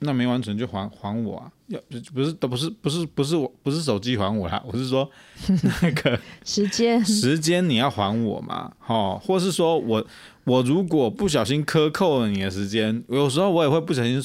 [0.03, 1.51] 那没完成就还还我啊！
[1.67, 1.79] 要
[2.13, 5.09] 不是都不是不是不是我不是手机还我啦，我是说
[5.81, 8.71] 那个时间时间你要还我嘛？
[8.87, 10.05] 哦，或是说我
[10.43, 14.21] 我如果不小心克扣了你的时间，有时候我也会不小心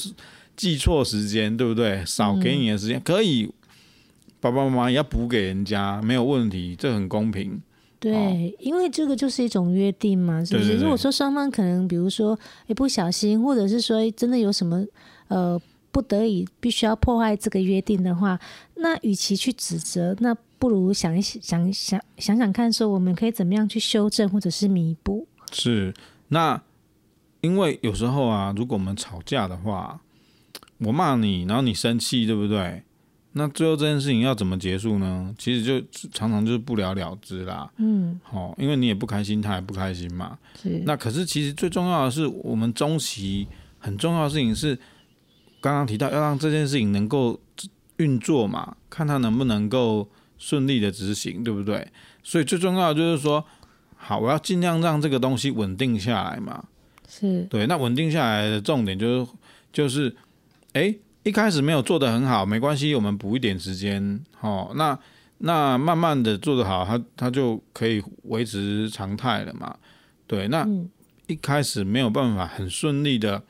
[0.55, 2.03] 记错时间，对不对？
[2.05, 3.49] 少给你的时间、嗯、可以，
[4.41, 7.61] 爸爸妈妈也要补给人家，没有问题，这很公平。
[8.01, 10.69] 对、哦，因为这个就是一种约定嘛，是不是？
[10.69, 14.85] 对对对，如果说双方可能比如说一不小心，或者是说真的有什么
[15.29, 15.59] 呃。
[15.91, 18.39] 不得已必须要破坏这个约定的话，
[18.75, 25.27] 那与其去指责，那不如想一想，想想想想看，说我们可以怎么样去修正或者是弥补。
[25.51, 25.91] 是，
[26.27, 26.61] 那
[27.41, 29.99] 因为有时候啊，如果我们吵架的话，
[30.77, 32.83] 我骂你，然后你生气，对不对？
[33.31, 35.33] 那最后这件事情要怎么结束呢？
[35.39, 37.69] 其实就常常就是不了了之啦。
[37.77, 40.37] 嗯，好，因为你也不开心，他也不开心嘛。
[40.61, 40.83] 是。
[40.85, 43.47] 那可是其实最重要的是，我们中期
[43.79, 44.77] 很重要的事情是，
[45.61, 47.39] 刚刚提到要让这件事情能够
[47.97, 50.07] 运作嘛，看它能不能够
[50.37, 51.87] 顺利的执行，对不对？
[52.23, 53.43] 所以最重要的就是说，
[53.95, 56.63] 好，我要尽量让这个东西稳定下来嘛。
[57.07, 57.43] 是。
[57.43, 59.31] 对，那稳定下来的重点就是
[59.71, 60.15] 就是，
[60.73, 60.95] 哎。
[61.23, 64.97] 一开始没有做得很好，没关系，我们补一点时间，哦，那
[65.39, 69.75] 那慢慢的做得好，它它就可以维持常态了嘛。
[70.25, 70.65] 对，那
[71.27, 73.43] 一开始没有办法很顺利的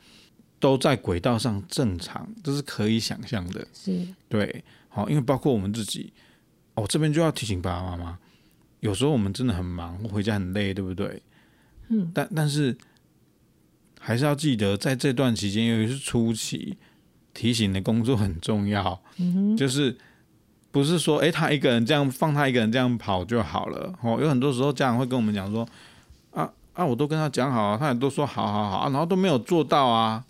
[0.60, 3.66] 都在轨道上正常，这是可以想象的。
[3.74, 6.12] 是，对，好，因为包括我们自己，
[6.74, 8.18] 哦，这边就要提醒爸爸妈妈，
[8.78, 11.20] 有时候我们真的很忙，回家很累，对不对？
[11.88, 12.78] 嗯，但但是
[13.98, 16.78] 还是要记得，在这段期间，尤其是初期。
[17.32, 19.96] 提醒的工作很重要，嗯、就是
[20.72, 23.94] 不是说，哎、欸，他一个人这样放他一个人这样跑就好了。
[24.02, 25.64] 哦，有很多时候家长会跟我们讲说，
[26.32, 30.24] 啊啊，我都跟他讲好啊，他也都说好好好啊，然后都没有做到啊。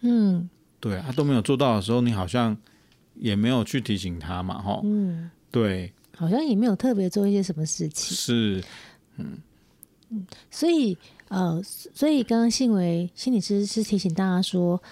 [0.00, 0.48] 嗯，
[0.78, 2.56] 对，他都没有做到的时候，你好像
[3.14, 4.80] 也没有去提醒他嘛，哈。
[4.84, 8.16] 嗯，对，好像也没有特别做一些什么事情。
[8.16, 8.64] 是，
[9.16, 9.38] 嗯
[10.10, 10.96] 嗯，所以
[11.28, 14.82] 呃，所以刚刚信维心理师是提醒大家说。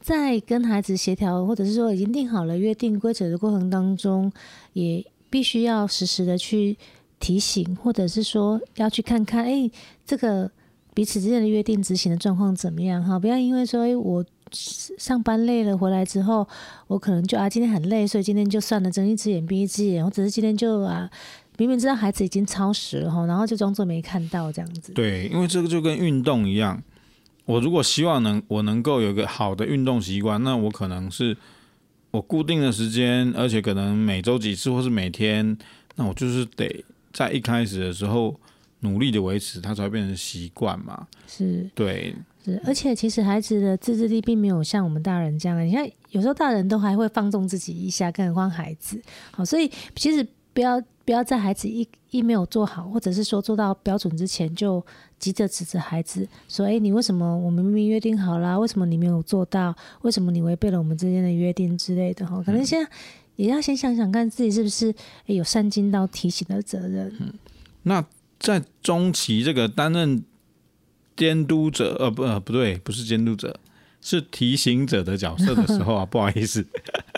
[0.00, 4.32] 在跟孩子协调，或者是说已经定好了约定规则的过程当中，
[4.72, 6.78] 也必须要实时的去
[7.20, 9.70] 提醒，或者是说要去看看，哎，
[10.06, 10.50] 这个
[10.94, 13.04] 彼此之间的约定执行的状况怎么样？
[13.04, 16.46] 哈，不要因为说，哎，我上班累了回来之后，
[16.86, 21.10] 我可能就啊今天很累，所以今天就算了，睁一只眼闭一只眼，我只是今天就啊
[21.56, 24.92] 明明知道孩子已经超时了哈，然后就装作没看到这样子。
[24.92, 26.82] 对，因为这个就跟运动一样。
[27.44, 31.34] 我如果希望能我能够有一个好的运动习惯，那我可能是
[32.10, 35.56] 我固定的时间，而且可能每周几次或是每天，
[35.96, 38.38] 那我就是得在一开始的时候
[38.80, 41.06] 努力的维持，它才会变成习惯嘛。
[41.26, 42.14] 是，对，
[42.52, 49.00] 是，而且其实孩子的自制力并没有像我们大人这样，你看有时候大人都还会放纵自己一下，更何况孩子。
[49.30, 50.82] 好，所以其实不要。
[51.08, 54.84] 不要在孩子一一没有做好，或者是说做到标准之前，就
[55.18, 59.74] 急着指责孩子，说：“哎，你为什么我们明明约定好了，为什么你没有做到？
[60.02, 62.90] 为什么你违背了我们之间的约定之类的？”哈，可能现在
[63.36, 64.94] 也要先想想看自己是不是
[65.24, 67.10] 有善尽到提醒的责任。
[67.20, 67.32] 嗯，
[67.84, 68.04] 那
[68.38, 70.22] 在中期这个担任
[71.18, 73.60] 监督者，呃，不，呃，不对，不是监督者，
[74.00, 76.66] 是提醒者的角色的时候啊， 不好意思，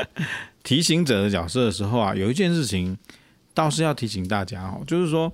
[0.65, 2.99] 提醒者的角色的时候啊，有一件事情。
[3.53, 5.31] 倒是要提醒大家哦，就是说，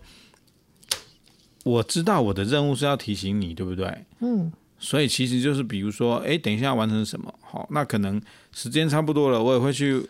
[1.65, 4.05] 我知道我的任务是要提醒你，对不对？
[4.21, 7.33] 嗯，所以其实就是比如说，哎，等一下要完成什么？
[7.43, 8.21] 好，那可能
[8.53, 10.09] 时间差不多了，我也会去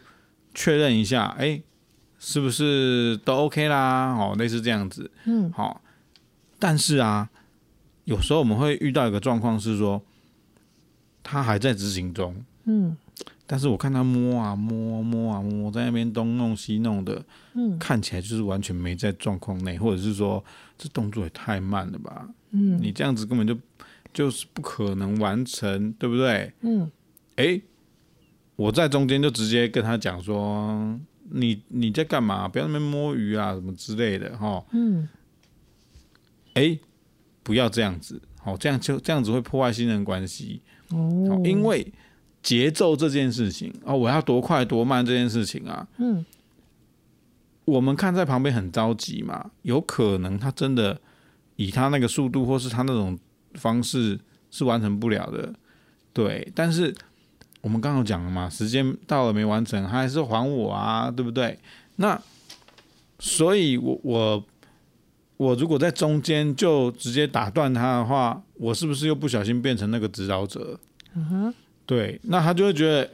[0.55, 1.61] 确认一下，哎，
[2.19, 4.15] 是不是都 OK 啦？
[4.15, 5.83] 哦，类似这样子，嗯，好。
[6.61, 7.29] 但是啊，
[8.07, 10.03] 有时候我们会遇到一个状况是说，
[11.23, 12.35] 他还在执行中，
[12.65, 12.97] 嗯。
[13.49, 20.45] 但是我看他摸啊摸摸啊摸，在那边东弄西弄的，嗯，看起来就是完全没在状况内，或者是说
[20.77, 23.57] 这动作也太慢了吧，嗯，你这样子根本就
[24.13, 26.53] 就是不可能完成，对不对？
[26.63, 26.91] 嗯，
[27.37, 27.61] 哎，
[28.57, 30.99] 我在中间就直接跟他讲说，
[31.31, 32.49] 你你在干嘛？
[32.49, 35.09] 不要那边摸鱼啊，什么之类的，哈，嗯，
[36.55, 36.77] 哎，
[37.47, 41.87] 不要这样子，好，这样就这样子会破坏信任关系，哦，因为。
[42.43, 46.25] 节奏这件事情哦，我要多快多慢这件事情啊，嗯，
[47.65, 50.97] 我们看在旁边很着急嘛，有可能他真的
[51.57, 53.19] 以他那个速度或是他那种
[53.55, 54.17] 方式
[54.53, 55.53] 是完成不了的，
[56.13, 56.49] 对。
[56.55, 56.95] 但是
[57.63, 61.59] 我们刚刚讲了嘛，时间到了没完成，他还是还我啊，对不对？
[61.97, 62.17] 那
[63.19, 64.47] 所以我，我我
[65.37, 70.79] 我如果在中间就直接打断他的话，我是不是又不小心变成那个指导者？
[71.15, 71.55] 嗯哼。
[71.85, 73.09] 对，那他就会觉得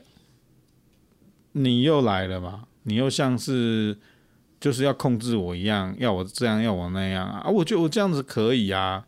[1.53, 3.95] 你又来了嘛，你又像是
[4.59, 7.41] 就是要控制我一样，要我这样，要我那样啊！
[7.41, 9.05] 啊，我觉得我这样子可以啊，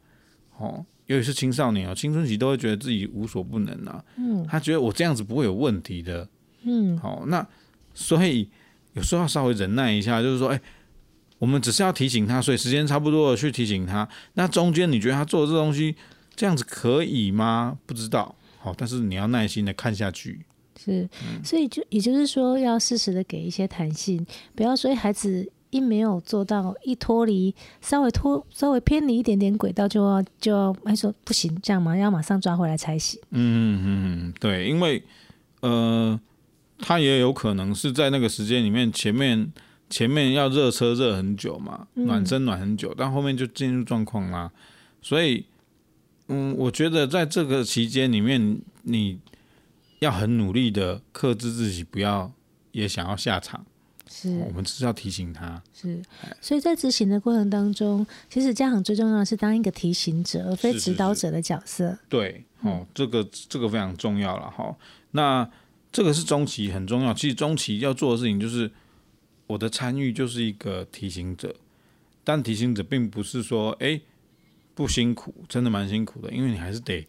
[0.59, 6.29] 哦，尤其是青少年啊，青春期都会觉得自己无所不能啊，嗯，他觉得我这样子不会有问题的，
[6.65, 7.47] 嗯，好，那
[7.95, 8.51] 所以
[8.93, 10.61] 有时候要稍微忍耐一下，就是说，哎，
[11.39, 14.09] 我们只是要提醒他，所以时间差不多了去提醒他。
[14.35, 15.95] 那中间你觉得他做的这东西
[16.35, 17.79] 这样子可以吗？
[17.87, 18.35] 不知道。
[18.59, 20.41] 好，但是你要耐心的看下去。
[20.83, 21.09] 是，
[21.43, 33.21] 所以就也就是说，要适时的给一些弹性，不要说孩子一没有做到，一脱离稍微脱稍微偏离一点点轨道，就要就要还说不行，这样嘛，要马上抓回来才行。
[33.31, 35.03] 嗯嗯嗯，对，因为
[35.61, 36.19] 呃，
[36.79, 39.53] 他也有可能是在那个时间里面，前面
[39.95, 44.51] 前面要热车热很久嘛，暖身暖很久，嗯、但后面就进入状况啦，
[45.01, 45.45] 所以
[46.27, 49.19] 嗯，我觉得在这个期间里面，你。
[50.01, 52.31] 要很努力的克制自己，不要
[52.73, 53.65] 也想要下场。
[54.07, 55.63] 是，我们只是要提醒他。
[55.73, 56.03] 是，
[56.43, 61.85] 所以在执行的过程当中，其实家长最重要的是当一个提醒者，而非指导者的角色。
[61.85, 64.77] 是是是对，哦，这个这个非常重要了哈。
[65.13, 65.49] 那
[65.91, 67.15] 这个是中期很重要。
[67.15, 68.71] 其实中期要做的事情就是，
[69.47, 71.55] 我的参与就是一个提醒者，
[72.23, 74.01] 但提醒者并不是说，哎，
[74.75, 77.07] 不辛苦，真的蛮辛苦的，因为你还是得。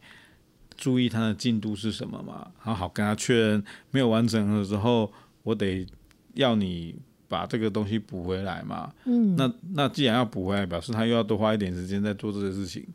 [0.78, 2.52] 注意他的进度是什么嘛？
[2.58, 5.10] 好好跟他确认，没有完成的时候，
[5.42, 5.88] 我得
[6.34, 6.94] 要你
[7.30, 8.94] 把这个东西补回来嘛。
[9.06, 12.86] 嗯，那那既然要补回来，表示他又要多花一点时间在做这个事情，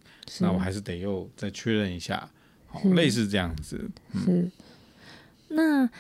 [0.41, 2.29] 那我还是得又再确认一下，
[2.67, 3.91] 好，类似这样子。
[4.13, 4.51] 嗯、是。
[5.49, 5.91] 那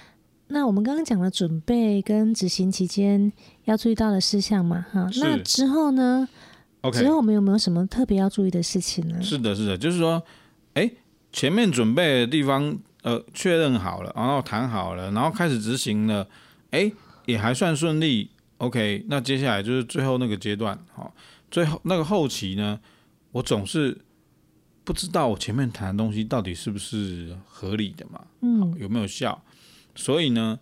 [0.51, 3.33] 那我们刚刚讲了准备跟执行期间
[3.65, 4.85] 要注意到的事项嘛？
[4.93, 6.29] 哈，那之后呢
[6.83, 9.23] ？OK，之后我们有没有什么特别要注意的事情呢？
[9.23, 10.23] 是的，是的，就是说，
[10.75, 10.97] 哎、欸。
[11.33, 16.27] 前面准备的地方，呃，确认好了，然后谈好了，然后开始执行了，
[16.73, 16.91] 哎，
[17.25, 18.29] 也还算顺利。
[18.59, 21.15] OK，那接下来就是最后那个阶段，好，
[21.49, 22.81] 最后那个后期呢，
[23.31, 23.97] 我总是
[24.83, 29.41] 不知道我前面谈的东西到底是不是合理的嘛，嗯，有没有效？
[29.95, 30.59] 所以呢，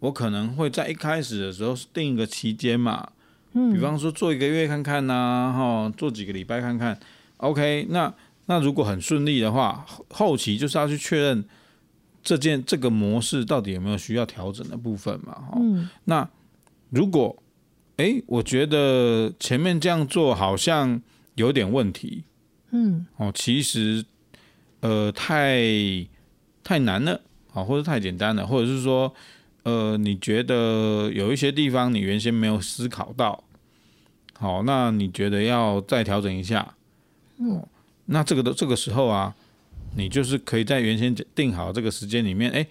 [0.00, 3.08] 我可能会在一开始的时候定一个期间嘛，
[3.52, 6.98] 嗯，比方说做一个月看看呐，哈，做几个礼拜看看
[7.38, 8.12] ，OK，那。
[8.48, 11.44] 那如果很顺利的话，后期就是要去确认
[12.22, 15.48] 这件这个模式到底有没有需要调整的部分嘛？
[15.56, 15.88] 嗯。
[16.04, 16.30] 那
[16.90, 17.42] 如果
[17.96, 21.02] 哎，我觉得前面这样做好像
[21.34, 22.22] 有点问题，
[22.70, 24.04] 嗯，哦，其实
[24.78, 25.60] 呃太
[26.62, 27.20] 太难了，
[27.56, 29.12] 啊，或者太简单了，或者是说
[29.64, 33.42] 呃你觉得有一些地方你原先没有思考到，
[34.34, 36.74] 好，那你觉得要再调整一下，
[37.38, 37.66] 嗯。
[38.08, 39.34] 那这个的这个时候啊，
[39.96, 42.64] 你就是可以在原先定好这个时间里面，哎，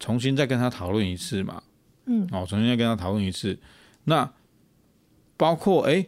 [0.00, 1.62] 重新再跟他讨论一次嘛，
[2.06, 3.58] 嗯，哦，重新再跟他讨论一次。
[4.04, 4.32] 那
[5.36, 6.06] 包括哎，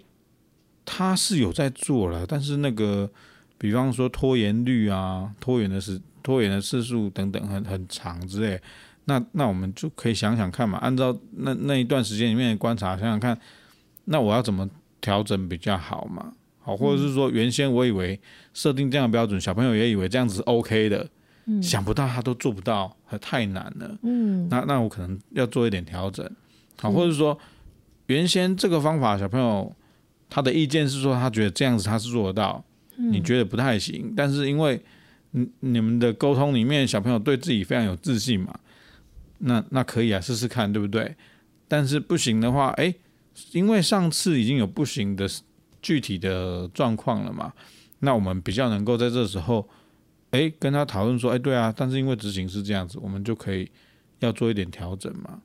[0.87, 3.11] 他是有在做了，但是那个，
[3.59, 8.61] 比方说拖延率啊，拖延的时拖延的次数等等很很长之类，
[9.05, 13.39] 那那我们就可以想想看嘛，按照那那一段时间里面的观察，想想看，
[14.05, 14.69] 那我要怎么
[15.01, 16.33] 调整比较好嘛？
[16.63, 18.21] 好，或者是说原先我以为
[18.53, 21.09] 设定这样的标准，小朋友也以为这样子是 OK 的，
[21.47, 26.31] 嗯，想不到他都做不到，太难了，嗯，那那我可能要做一点调整，
[26.79, 27.37] 好，或者是说
[28.07, 29.75] 原先这个方法小朋友
[30.29, 32.63] 他的意见是说他觉得这样子他是做得到，
[32.97, 34.81] 你觉得不太行，但是因为
[35.33, 38.59] 你你们的沟通里面小朋友对自己非常有自信嘛，
[39.39, 41.17] 那那可以啊，试试看，对不对？
[41.69, 42.95] 但是不行的话，哎，
[43.53, 45.29] 因为上次已经有不行的。
[45.83, 47.51] 具体的状况了嘛？
[48.01, 49.67] 那我们比较能够在这时候，
[50.31, 53.67] 哎，跟他讨论说，哎，对啊，但是因为执行是这样子，我们就可以
[54.19, 55.41] 要做一点调整嘛。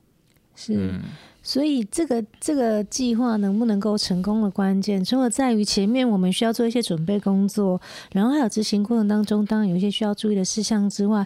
[0.56, 1.02] 是，嗯、
[1.42, 7.80] 所以这个这个计划能不能够成功的关键，除了在于前面我们需要做一些准备工作，
[8.12, 11.24] 然后还有执行过程当中，当然有一些需要注意的事项之外，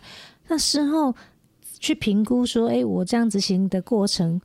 [0.49, 1.14] 那事后
[1.78, 4.41] 去评估说，哎，我这样执行的过程。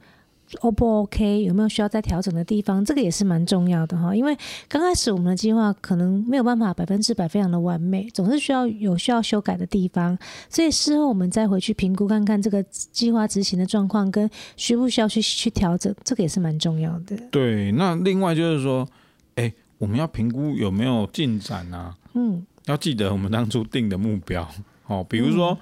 [0.62, 1.44] O 不 OK？
[1.44, 2.86] 有没有需要再调整的地方？
[2.86, 4.16] 这个也是蛮重要的哈。
[4.16, 4.38] 因为
[4.70, 10.18] 刚开始我们的计划可能没有办法百分之百非常的完美，总是需要有需要修改的地方。
[10.48, 17.18] 所以事后我们再回去评估看看这个计划执行的状况跟需不需要去去调整，这个也是蛮重要的。
[17.32, 18.88] 对，那另外就是说，
[19.36, 21.96] 哎，我们要评估有没有进展啊？
[22.14, 24.48] 嗯，要记得我们当初定的目标
[24.86, 25.04] 哦。
[25.10, 25.58] 比如说，嗯、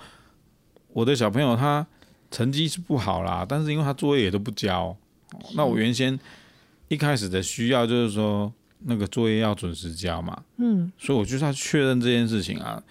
[0.91, 1.87] 我的小朋友他。
[2.33, 4.97] 成绩是不好啦，但是因为他作业也都不交，
[5.53, 6.19] 那我原先
[6.87, 12.81] 一开始的需要就是说那个作业要准时交嘛，嗯，所以我就是要确认这件事情啊。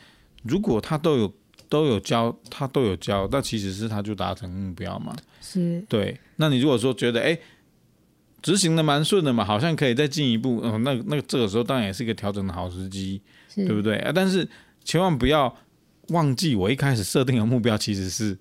[0.44, 1.34] 如果他都有
[1.68, 6.16] 都有交，他都有交，那其实是他就达成目标嘛，是对。
[6.36, 7.36] 那你如果说觉得哎
[8.42, 13.20] 执行的蛮顺的嘛，好像可以再进一步，嗯，那那个这个时候当然也是一个调整的好时机，
[13.56, 14.12] 对不对啊？
[14.14, 14.48] 但是
[14.84, 15.52] 千万不要
[16.10, 18.38] 忘记我一开始设定的目标其实是。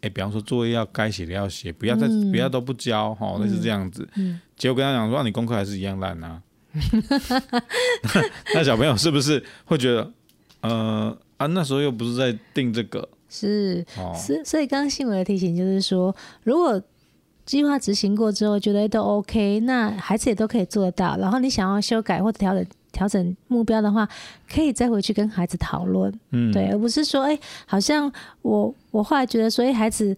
[0.00, 4.08] 哎，比方说作业要该写的要写，不要再、嗯、不要都不交哈，那、嗯、是这样子。
[4.16, 6.42] 嗯、结果跟他讲说，你功课还是一样烂啊。
[8.54, 10.12] 那小朋友是不是会觉得，
[10.60, 16.80] 呃啊，那时候又不是在定这个是，哦，是，所以刚刚新闻的提醒就是说，如果
[17.44, 21.16] 计划执行过之后觉得都 OK，那孩子也都可以做得到。
[21.16, 24.08] 然后你想要修改或者调整调整目标的话，
[24.52, 28.10] 可以再回去跟孩子讨论，嗯，对，而不是说，哎、欸，好像
[28.42, 30.16] 我我后来觉得说，哎、欸，孩子。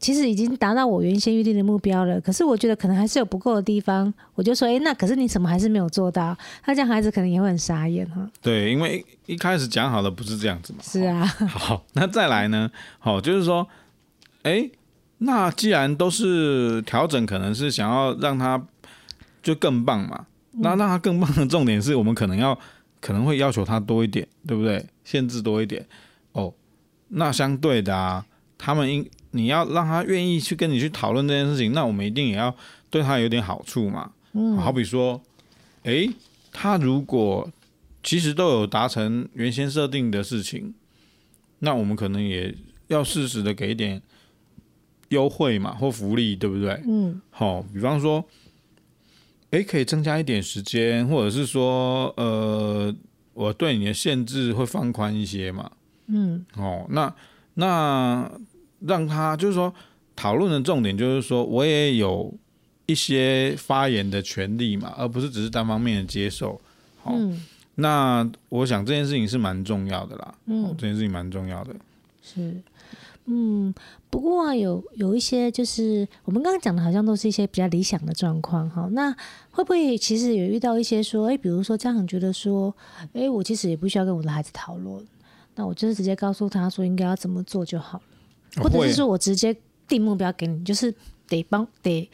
[0.00, 6.34] 其实已经达到我原先预定的目标了，可是我觉得可能还是有不够的地方，我就说，哎，那可是你怎么还是没有做到？
[6.64, 8.26] 那这样孩子可能也会很傻眼哈。
[8.40, 10.78] 对，因为一开始讲好的不是这样子嘛。
[10.82, 11.26] 是啊。
[11.26, 12.70] 好，那再来呢？
[12.98, 13.68] 好，就是说，
[14.44, 14.70] 哎，
[15.18, 18.64] 那既然都是调整，可能是想要让他
[19.42, 20.24] 就更棒嘛。
[20.52, 22.58] 那让他更棒的重点是我们可能要
[23.00, 24.84] 可能会要求他多一点，对不对？
[25.04, 25.86] 限制多一点。
[26.32, 26.52] 哦，
[27.08, 28.24] 那相对的啊，
[28.58, 29.08] 他们应。
[29.32, 32.52] 你要让他愿意去跟你去讨论这件事情，那我们一定也要
[32.90, 34.10] 对他有点好处嘛。
[34.32, 35.22] 嗯，好比说，
[35.84, 36.10] 诶，
[36.50, 37.48] 他如果
[38.02, 40.74] 其实都有达成原先设定的事情，
[41.60, 42.52] 那我们可能也
[42.88, 44.02] 要适时的给一点
[45.10, 46.82] 优惠嘛，或福利，对不对？
[46.88, 48.24] 嗯，好，比方说，
[49.50, 52.94] 诶，可以增加一点时间，或者是说，呃，
[53.34, 55.70] 我对你的限制会放宽一些嘛。
[56.06, 57.14] 嗯，哦，那
[57.54, 58.30] 那。
[58.86, 59.70] 让他就是说，
[60.16, 62.32] 讨论的重点就是说，我也有
[62.86, 66.58] 一些发言的权利嘛，而不是只是单方面的接受。
[67.02, 67.44] 好，嗯、
[67.74, 70.34] 那我想这件事情是蛮重要的啦。
[70.46, 71.76] 嗯，这件事情蛮重要的。
[72.22, 72.54] 是，
[73.32, 73.72] 嗯，
[74.10, 78.68] 不过啊，有有一些就是我们刚刚讲的，好像都是一些比较理想的状况。
[78.68, 79.12] 哈，那
[79.52, 82.74] 会不会其实也遇到一些说，哎，比如说家长觉得说，
[83.12, 85.06] 哎，我其实也不需要跟我的孩子讨论，
[85.54, 88.62] 那我就是直接告诉他说应该要怎么做就好了。
[88.62, 89.56] 或者是说我直接
[89.86, 90.92] 定目标给你，就是
[91.28, 92.10] 得帮得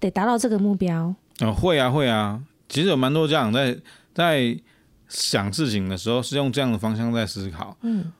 [0.00, 1.14] 得达到这个目标。
[1.40, 3.78] 哦，会啊会啊，其实有蛮多家长在
[4.12, 4.58] 在
[5.08, 7.76] 想事情的时候是用这样的方向在思考。
[7.82, 8.12] 嗯，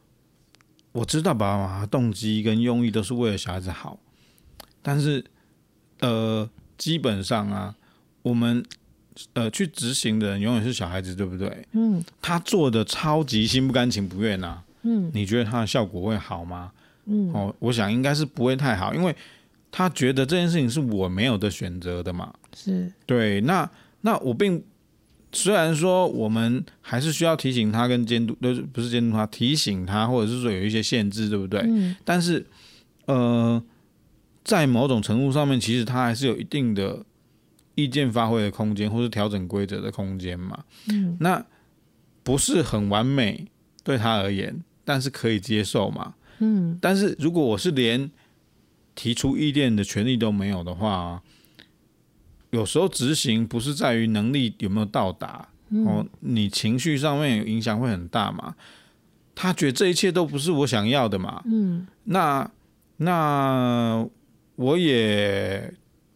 [0.96, 3.98] 我知道爸爸妈妈动机跟用意都是为了小孩子好，
[4.80, 5.22] 但是
[6.00, 7.74] 呃，基本上啊，
[8.22, 8.64] 我们
[9.34, 11.66] 呃去执行的人永远是小孩子，对不对？
[11.72, 14.62] 嗯，他做的超级心不甘情不愿啊。
[14.82, 16.72] 嗯，你觉得他的效果会好吗？
[17.04, 19.14] 嗯，哦，我想应该是不会太好，因为
[19.70, 22.32] 他觉得这件事情是我没有的选择的嘛。
[22.54, 23.68] 是，对，那
[24.00, 24.62] 那我并
[25.36, 31.60] 虽然说我们还是需要提醒他跟监督，都不是监督他，提醒他，或者是说有一些限制，对不对？
[31.60, 31.94] 嗯。
[32.04, 32.46] 但是，
[33.04, 33.62] 呃，
[34.42, 37.04] 在某种程度上面，其实他还是有一定的
[37.74, 40.64] 意见发挥的空间，或是调整规则的空间嘛。
[40.88, 41.16] 嗯。
[41.20, 41.44] 那
[42.22, 43.46] 不是很完美
[43.84, 46.14] 对他而言，但是可以接受嘛。
[46.38, 48.10] 嗯，但是如果我是连
[48.94, 51.22] 提出意见的权利都没有的话，
[52.56, 55.48] 有时候执行不是在于能力有没有到达，
[55.86, 58.54] 哦，你情绪上面影响会很大嘛。
[59.34, 61.42] 他觉得这一切都不是我想要的嘛。
[61.44, 62.50] 嗯，那
[62.96, 64.08] 那
[64.56, 65.72] 我也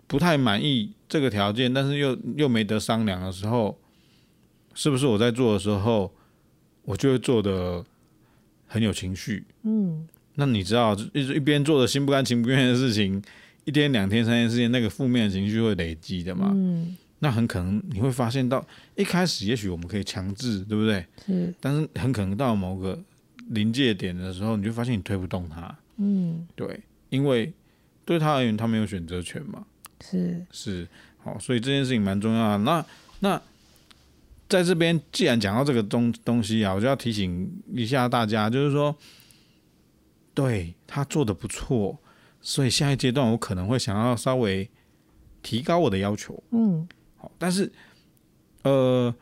[0.07, 3.79] 不太满意这个条件，但是又又没得商量的时候，
[4.75, 6.13] 是不是我在做的时候，
[6.85, 7.85] 我就会做的。
[8.73, 13.21] 很有情绪，嗯，那你知道，一一边做的心不甘情不愿的事情，
[13.71, 18.67] 一天、两天、三天、四天，那个负面的情绪会累积的嘛，嗯，那很可能你会发现到
[18.97, 21.07] 一开始，也许我们可以强制，对不对？
[21.25, 23.01] 是，但是很可能到某个
[23.51, 27.53] 临界点的时候，你就发现你推不动他，嗯，对，因为
[28.05, 29.65] 对他而言，他没有选择权嘛，
[30.01, 30.45] 是。
[30.51, 32.59] 是，好，所以这件事情蛮重要的。
[32.59, 32.85] 那
[33.21, 33.41] 那。
[34.49, 38.93] 在这边，既然讲到这个东东西啊，我就要提醒一下大家，就是说，
[40.35, 41.97] 对他做的不错，
[42.41, 44.69] 所以下一阶段我可能会想要稍微
[45.43, 46.43] 提高我的要求。
[46.51, 47.71] 嗯，好，但是
[48.63, 49.15] 呃，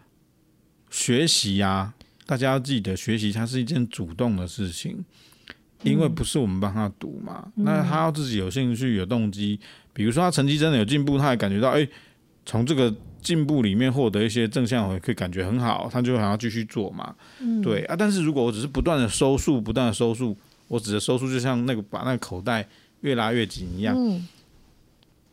[0.91, 1.95] 学习呀、啊，
[2.27, 5.05] 大家要记得，学习它是一件主动的事情，
[5.83, 9.59] 因为不是我们帮他读嘛，嗯、那他要自己有兴趣、有动机，
[9.93, 11.89] 比如说他成绩真的有进步，他也感觉到，哎，
[12.45, 12.95] 从这个。
[13.21, 17.12] 进步里面获得一些正向回馈，感觉很好，他就会想要继续做嘛。
[17.41, 20.35] 嗯、对啊，但是如果我只是不断的收束，不断的收束，
[20.69, 22.66] 我只的收束就像那个把那个口袋
[23.01, 23.94] 越拉越紧一样。
[23.96, 24.26] 嗯、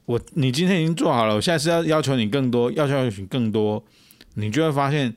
[0.06, 3.84] 我你今天已经做好了，我下次要要求你更多，要求你更多，
[4.36, 5.16] 你就会发现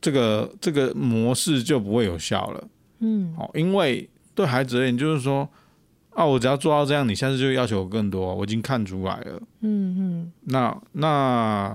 [0.00, 2.68] 这个这个模式就不会有效了。
[3.00, 5.48] 嗯，好，因为对孩子而言，就是说。
[6.14, 9.42] 啊，我只要做到这样，你下次就要求我更多，我已经看出来了。
[9.62, 11.74] 嗯嗯，那那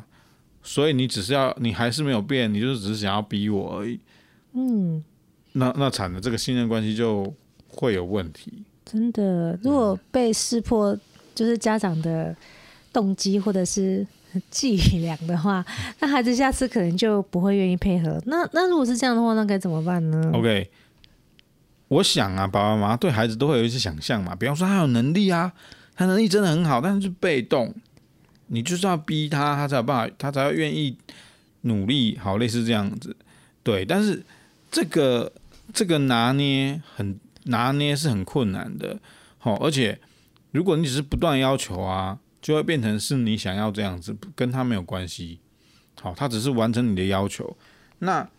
[0.61, 3.99] 所以你只是要，你还是没有变，你就是只是想要逼我而已。
[4.53, 5.03] 嗯，
[5.53, 7.33] 那那惨了，这个信任关系就
[7.67, 8.63] 会有问题。
[8.89, 10.97] 真的，如果被识破，
[11.35, 12.35] 就是家长的
[12.93, 14.07] 动机或者是
[14.49, 15.65] 伎俩的话，
[15.99, 18.21] 那孩子下次可能就不会愿意配合。
[18.25, 20.69] 那那如果是这样的话，那该怎么办呢？OK。
[21.89, 25.53] 我想啊，爸爸妈妈对孩子都会有一些想象嘛，比方说他有能力啊，
[25.95, 27.73] 他能力真的很好，但是被动，
[28.47, 30.97] 你就是要逼他，他才有办法，他才会愿意
[31.61, 33.15] 努力，好，类似这样子，
[33.63, 33.85] 对。
[33.85, 34.21] 但是
[34.69, 35.31] 这个
[35.73, 37.17] 这个拿捏很
[37.47, 38.99] 拿捏是很困难的，
[39.37, 39.99] 好，而且
[40.51, 45.39] 如果你只是不断要求啊，就会变成是你想要这样子，跟他没有关系，
[46.01, 47.57] 好，他只是完成你的要求，
[47.99, 48.29] 那。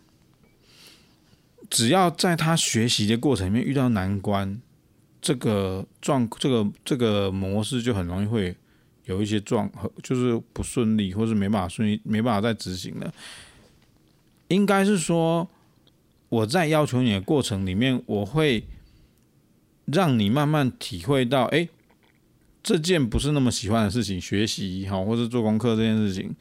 [1.69, 4.59] 只要在他学习的过程里面遇到难关，
[5.21, 8.55] 这个状这个这个模式就很容易会
[9.05, 13.13] 有一些状，就是不顺利，或是没办法顺利，没办法再执行了。
[14.47, 15.47] 应该是说，
[16.29, 18.63] 我在要求你的过程里面，我会
[19.91, 21.67] 让你慢慢体会到，哎，
[22.63, 26.35] 这件不是那么喜欢的事情，学习好，或是做功课这件事情。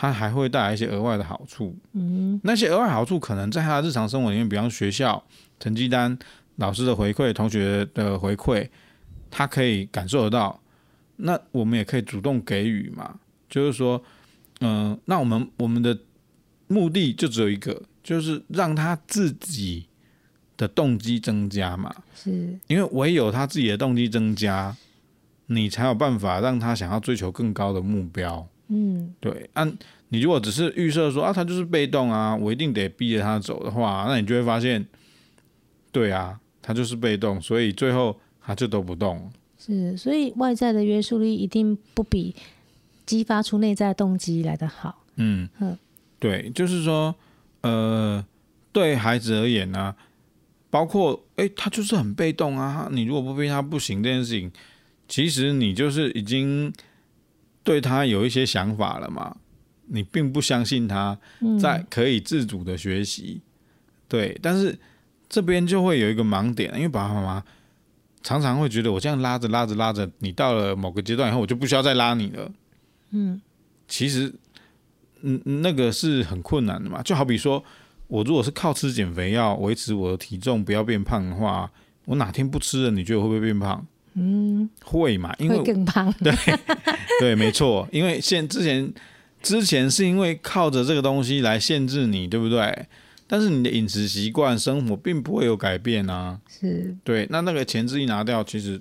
[0.00, 5.20] 它还会带来一些额外的好处，嗯，那些额外好处可能在他的日常生活里面，比方学校
[5.58, 6.16] 成绩单、
[6.54, 8.68] 老师的回馈、同学的回馈，
[9.28, 10.62] 他可以感受得到。
[11.16, 13.18] 那我们也可以主动给予嘛，
[13.50, 14.00] 就是说，
[14.60, 15.98] 嗯、呃，那我们我们的
[16.68, 19.87] 目的就只有一个，就是让他自己
[20.58, 24.76] 的动机增加嘛，是因为唯有他自己的动机增加，
[25.46, 28.46] 你才有办法让他想要追求更高的目标。
[28.66, 29.72] 嗯，对，按、啊、
[30.08, 34.84] 你如果只是预设说啊，他就是被动啊，我一定得逼着他走的话，那你就会发现，
[35.90, 39.30] 对啊，他就是被动，所以最后他就都不动。
[39.58, 42.34] 是，所以外在的约束力一定不比
[43.06, 45.04] 激发出内在动机来的好。
[45.16, 45.78] 嗯嗯，
[46.18, 47.14] 对，就是说，
[47.62, 48.24] 呃，
[48.70, 49.96] 对孩子而言呢、啊，
[50.70, 54.50] 包括哎、欸，他就是很被动啊，你如果不逼他不行这件事情，
[55.08, 56.72] 其实你就是已经。
[57.64, 59.36] 对他有一些想法了嘛？
[59.88, 61.18] 你并不相信他
[61.60, 63.44] 在可以自主的学习，嗯、
[64.08, 64.38] 对。
[64.40, 64.78] 但是
[65.28, 67.44] 这边就会有一个盲点，因为爸爸妈妈
[68.22, 72.50] 常常会觉得我这样拉着拉着拉着，你到了某个阶段以后，我就不需要再拉你了。
[73.10, 73.38] 嗯，
[73.86, 74.32] 其实，
[75.20, 77.02] 嗯，那个是很困难的嘛。
[77.02, 77.62] 就好比说，
[78.08, 81.70] 我如果是靠吃减肥药维持我的体重不要变胖的话，
[82.06, 83.86] 我哪天不吃了，你觉得会不会变胖？
[84.14, 85.34] 嗯，会嘛？
[85.38, 86.12] 因为更胖。
[86.14, 86.34] 对
[87.20, 87.86] 对，没错。
[87.92, 88.92] 因为现之前
[89.40, 92.86] 之前是因为靠着这个东西来限制你，对不对？
[93.26, 96.40] 但是你的饮食习惯、生活并不会有改变啊。
[96.48, 96.96] 是。
[97.04, 98.80] 对，那那个前置一拿掉，其实。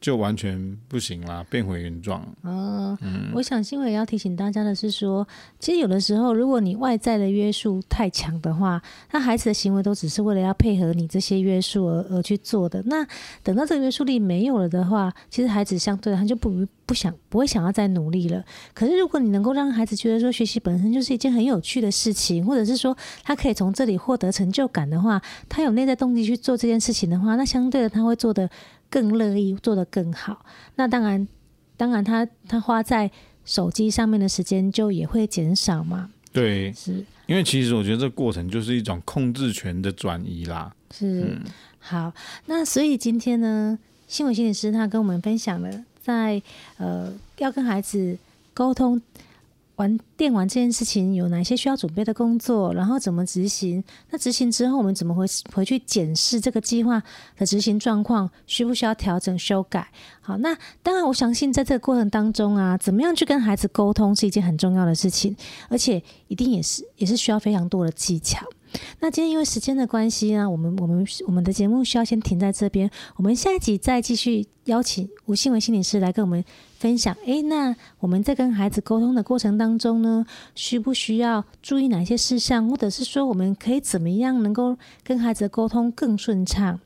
[0.00, 2.20] 就完全不行啦，变回原状。
[2.42, 5.26] 哦，嗯，我想新伟要提醒大家的是说，
[5.58, 8.80] 其实有的时候，如果你外在的约束太强的话，
[9.10, 12.80] 那孩子的行为都只是为了要配合你这些约束而而去做的。
[12.86, 13.04] 那
[13.42, 18.44] 等到这个约束力没有了的话，其实孩子相对他就不不想不会想要再努力了。
[18.72, 28.48] 可是如果你能够让孩子觉得说学习本身就是一件很有趣的事情，或者是说他可以从这里获得成就感的话，他有内在动机去做这件事情的话，那相对的他会做的。
[28.90, 30.44] 更乐意做得更好，
[30.76, 31.26] 那当然，
[31.76, 33.10] 当然他他花在
[33.44, 36.10] 手机上面的时间就也会减少嘛。
[36.32, 40.74] 对，是因为其实我觉得这过程就是一种控制权的转移啦。
[40.90, 41.42] 是，嗯、
[41.78, 42.12] 好，
[42.46, 46.40] 那所以今天呢，新闻心理师他跟我们分享了在
[46.76, 48.16] 呃要跟孩子
[48.54, 49.00] 沟通。
[49.78, 52.74] 玩电玩这件事情有哪些需要准备的工作？
[52.74, 53.82] 然后怎么执行？
[54.10, 55.24] 那执行之后，我们怎么回
[55.54, 57.00] 回去检视这个计划
[57.36, 58.28] 的执行状况？
[58.46, 59.88] 需不需要调整修改？
[60.20, 65.36] 好，那当然，我相信在这个过程当中啊，怎么样去跟孩子沟通是一件很重要的事情，
[65.68, 68.44] 而且一定也是也是需要非常多的技巧。
[69.00, 76.44] 那今天因为时间的关系呢，我们我们我们的节目需要先停在这边，我们下一集再继续邀请吴信文心理师来跟我们
[76.78, 77.14] 分享。
[77.24, 86.78] 诶，那我们在跟孩子沟通的过程当中呢，需不需要注意哪些事项，或者是说我们可以怎么样能够跟孩子沟通更顺畅？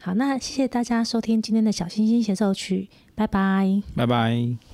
[0.00, 4.69] 好，那谢谢大家收听今天的小星星协奏曲，拜拜，拜拜。